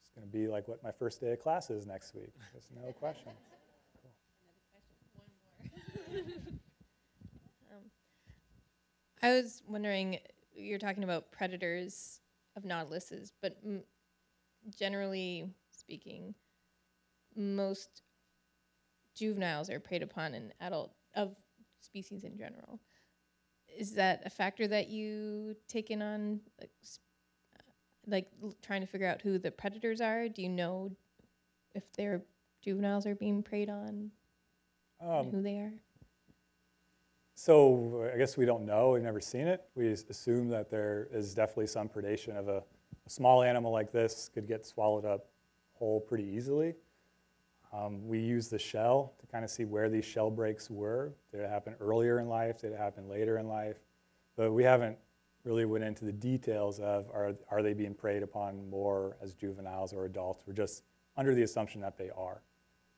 [0.00, 2.32] It's going to be like what my first day of class is next week.
[2.54, 3.36] There's no questions.
[6.16, 7.90] Um,
[9.22, 10.18] I was wondering,
[10.54, 12.20] you're talking about predators
[12.56, 13.82] of Nautiluses, but m-
[14.78, 16.34] generally speaking,
[17.36, 18.02] most
[19.14, 21.36] juveniles are preyed upon in adult of
[21.80, 22.80] species in general.
[23.78, 26.70] Is that a factor that you take in on, like,
[28.06, 28.28] like
[28.62, 30.28] trying to figure out who the predators are?
[30.28, 30.92] Do you know
[31.74, 32.22] if their
[32.62, 34.10] juveniles are being preyed on
[35.00, 35.72] and Um, who they are?
[37.38, 39.62] So I guess we don't know, we've never seen it.
[39.74, 42.62] We assume that there is definitely some predation of a,
[43.06, 45.26] a small animal like this could get swallowed up
[45.74, 46.74] whole pretty easily.
[47.74, 51.12] Um, we use the shell to kind of see where these shell breaks were.
[51.30, 52.62] Did it happen earlier in life?
[52.62, 53.76] Did it happen later in life?
[54.34, 54.96] But we haven't
[55.44, 59.92] really went into the details of are, are they being preyed upon more as juveniles
[59.92, 60.42] or adults.
[60.46, 60.84] We're just
[61.18, 62.40] under the assumption that they are.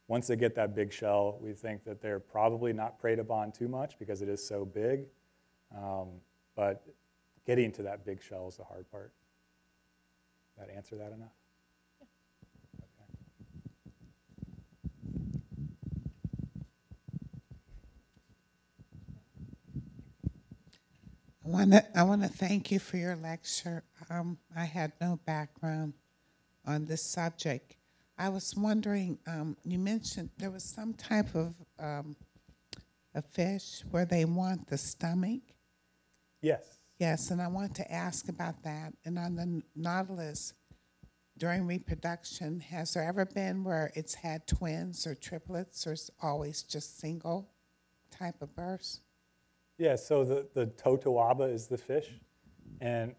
[0.08, 3.68] Once they get that big shell, we think that they're probably not preyed upon too
[3.68, 5.02] much because it is so big.
[5.76, 6.08] Um,
[6.56, 6.82] but
[7.46, 9.12] getting to that big shell is the hard part.
[10.56, 11.28] That answer that enough?
[21.44, 23.82] I want to I want to thank you for your lecture.
[24.10, 25.94] Um, I had no background
[26.66, 27.77] on this subject.
[28.18, 32.16] I was wondering, um, you mentioned there was some type of um,
[33.14, 35.42] a fish where they want the stomach.
[36.42, 36.78] Yes.
[36.98, 38.92] Yes, and I want to ask about that.
[39.04, 40.54] And on the Nautilus,
[41.38, 46.64] during reproduction, has there ever been where it's had twins or triplets, or is always
[46.64, 47.48] just single
[48.10, 49.00] type of births?
[49.78, 52.10] Yeah, so the, the totoaba is the fish,
[52.80, 53.14] and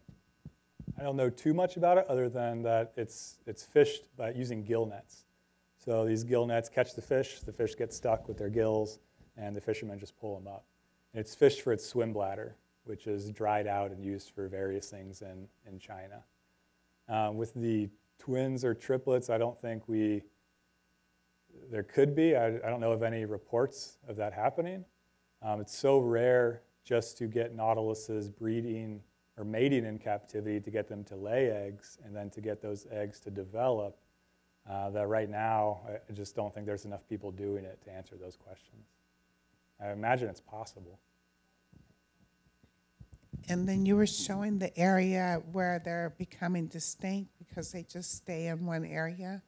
[1.00, 4.62] I don't know too much about it other than that it's, it's fished by using
[4.62, 5.24] gill nets.
[5.82, 8.98] So these gill nets catch the fish, the fish gets stuck with their gills,
[9.34, 10.66] and the fishermen just pull them up.
[11.14, 14.90] And it's fished for its swim bladder, which is dried out and used for various
[14.90, 16.22] things in, in China.
[17.08, 17.88] Um, with the
[18.18, 20.20] twins or triplets, I don't think we,
[21.70, 22.36] there could be.
[22.36, 24.84] I, I don't know of any reports of that happening.
[25.40, 29.00] Um, it's so rare just to get nautiluses breeding
[29.40, 32.86] or mating in captivity to get them to lay eggs and then to get those
[32.92, 33.96] eggs to develop
[34.68, 38.16] uh, that right now I just don't think there's enough people doing it to answer
[38.20, 38.84] those questions.
[39.82, 41.00] I imagine it's possible.
[43.48, 48.48] And then you were showing the area where they're becoming distinct because they just stay
[48.48, 49.42] in one area.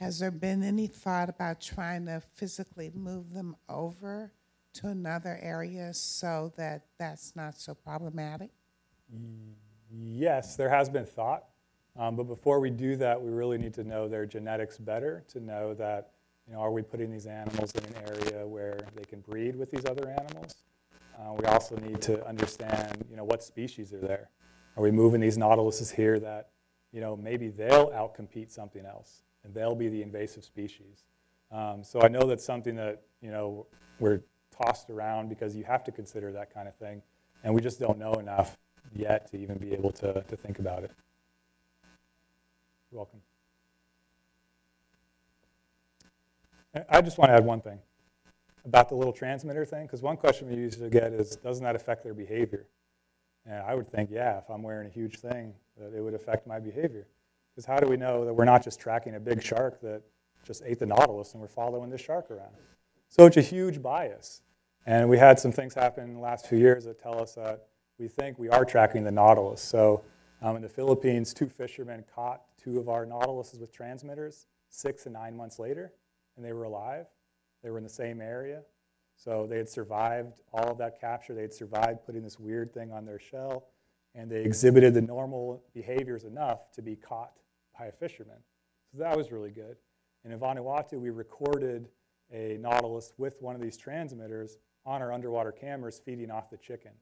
[0.00, 4.32] Has there been any thought about trying to physically move them over
[4.74, 8.50] to another area so that that's not so problematic?
[9.90, 11.44] Yes, there has been thought.
[11.96, 15.40] Um, but before we do that, we really need to know their genetics better to
[15.40, 16.12] know that,
[16.46, 19.70] you know, are we putting these animals in an area where they can breed with
[19.70, 20.56] these other animals?
[21.18, 24.30] Uh, we also need to understand, you know, what species are there.
[24.76, 26.50] Are we moving these nautiluses here that,
[26.92, 31.04] you know, maybe they'll outcompete something else and they'll be the invasive species.
[31.50, 33.66] Um, so I know that's something that, you know,
[33.98, 34.20] we're
[34.56, 37.02] tossed around because you have to consider that kind of thing.
[37.42, 38.56] And we just don't know enough
[38.94, 40.90] yet to even be able to, to think about it.
[42.90, 43.20] You're welcome.
[46.90, 47.78] I- just want to add one thing
[48.64, 52.04] about the little transmitter thing, because one question we usually get is, doesn't that affect
[52.04, 52.66] their behavior?
[53.46, 56.46] And I would think, yeah, if I'm wearing a huge thing, that it would affect
[56.46, 57.06] my behavior.
[57.54, 60.02] Because how do we know that we're not just tracking a big shark that
[60.44, 62.52] just ate the nautilus and we're following this shark around?
[63.08, 64.42] So it's a huge bias.
[64.86, 67.68] And we had some things happen in the last few years that tell us that
[67.98, 69.60] we think we are tracking the nautilus.
[69.60, 70.02] So
[70.40, 75.14] um, in the Philippines, two fishermen caught two of our nautiluses with transmitters six and
[75.14, 75.92] nine months later,
[76.36, 77.06] and they were alive.
[77.62, 78.62] They were in the same area.
[79.16, 81.34] So they had survived all of that capture.
[81.34, 83.66] They had survived putting this weird thing on their shell,
[84.14, 87.32] and they exhibited the normal behaviors enough to be caught
[87.76, 88.36] by a fisherman.
[88.92, 89.76] So that was really good.
[90.22, 91.88] And in Vanuatu, we recorded
[92.32, 96.92] a nautilus with one of these transmitters on our underwater cameras feeding off the chicken.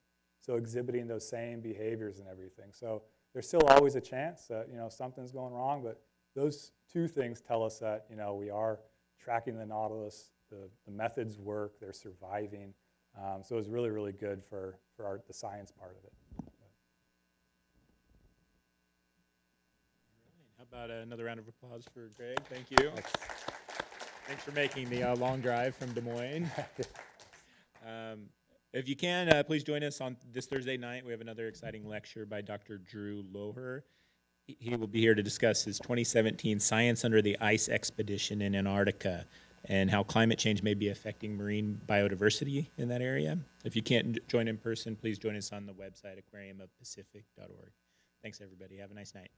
[0.47, 2.67] So exhibiting those same behaviors and everything.
[2.73, 6.01] So there's still always a chance that you know something's going wrong, but
[6.35, 8.79] those two things tell us that you know we are
[9.21, 10.31] tracking the nautilus.
[10.51, 11.81] The, the methods work.
[11.81, 12.73] They're surviving.
[13.19, 16.13] Um, so it's really really good for for our, the science part of it.
[20.57, 22.39] How about another round of applause for Greg?
[22.49, 22.91] Thank you.
[24.27, 26.49] Thanks for making the uh, long drive from Des Moines.
[27.87, 28.23] Um,
[28.77, 31.05] if you can, uh, please join us on this Thursday night.
[31.05, 32.77] We have another exciting lecture by Dr.
[32.77, 33.83] Drew Lohrer.
[34.47, 39.27] He- will be here to discuss his 2017 Science Under the Ice expedition in Antarctica
[39.65, 43.39] and how climate change may be affecting marine biodiversity in that area.
[43.65, 47.73] If you can't join in person, please join us on the website aquariumofpacific.org.
[48.23, 48.77] Thanks, everybody.
[48.77, 49.31] Have a nice night.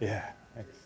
[0.00, 0.32] Yeah.
[0.54, 0.83] Thanks.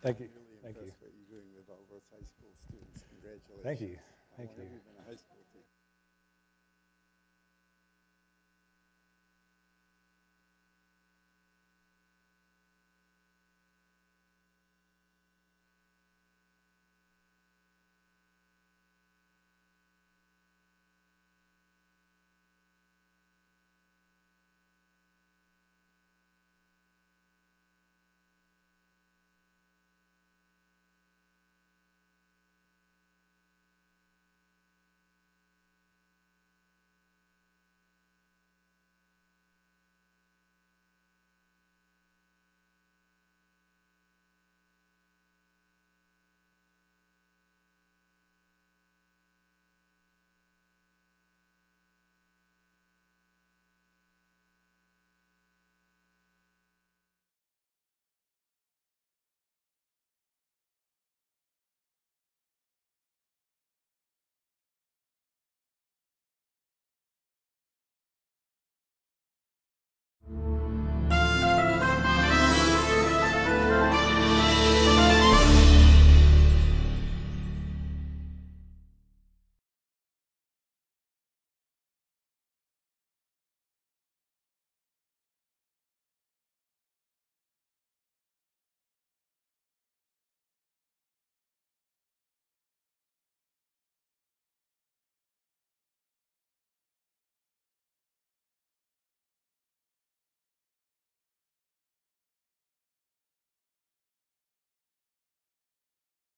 [0.00, 0.32] Thank you.
[0.32, 0.92] Really Thank you.
[0.96, 3.04] what you're doing with all those high school students.
[3.12, 3.64] Congratulations.
[3.64, 4.00] Thank you.
[4.36, 4.64] Thank you.
[4.64, 5.40] been a high school.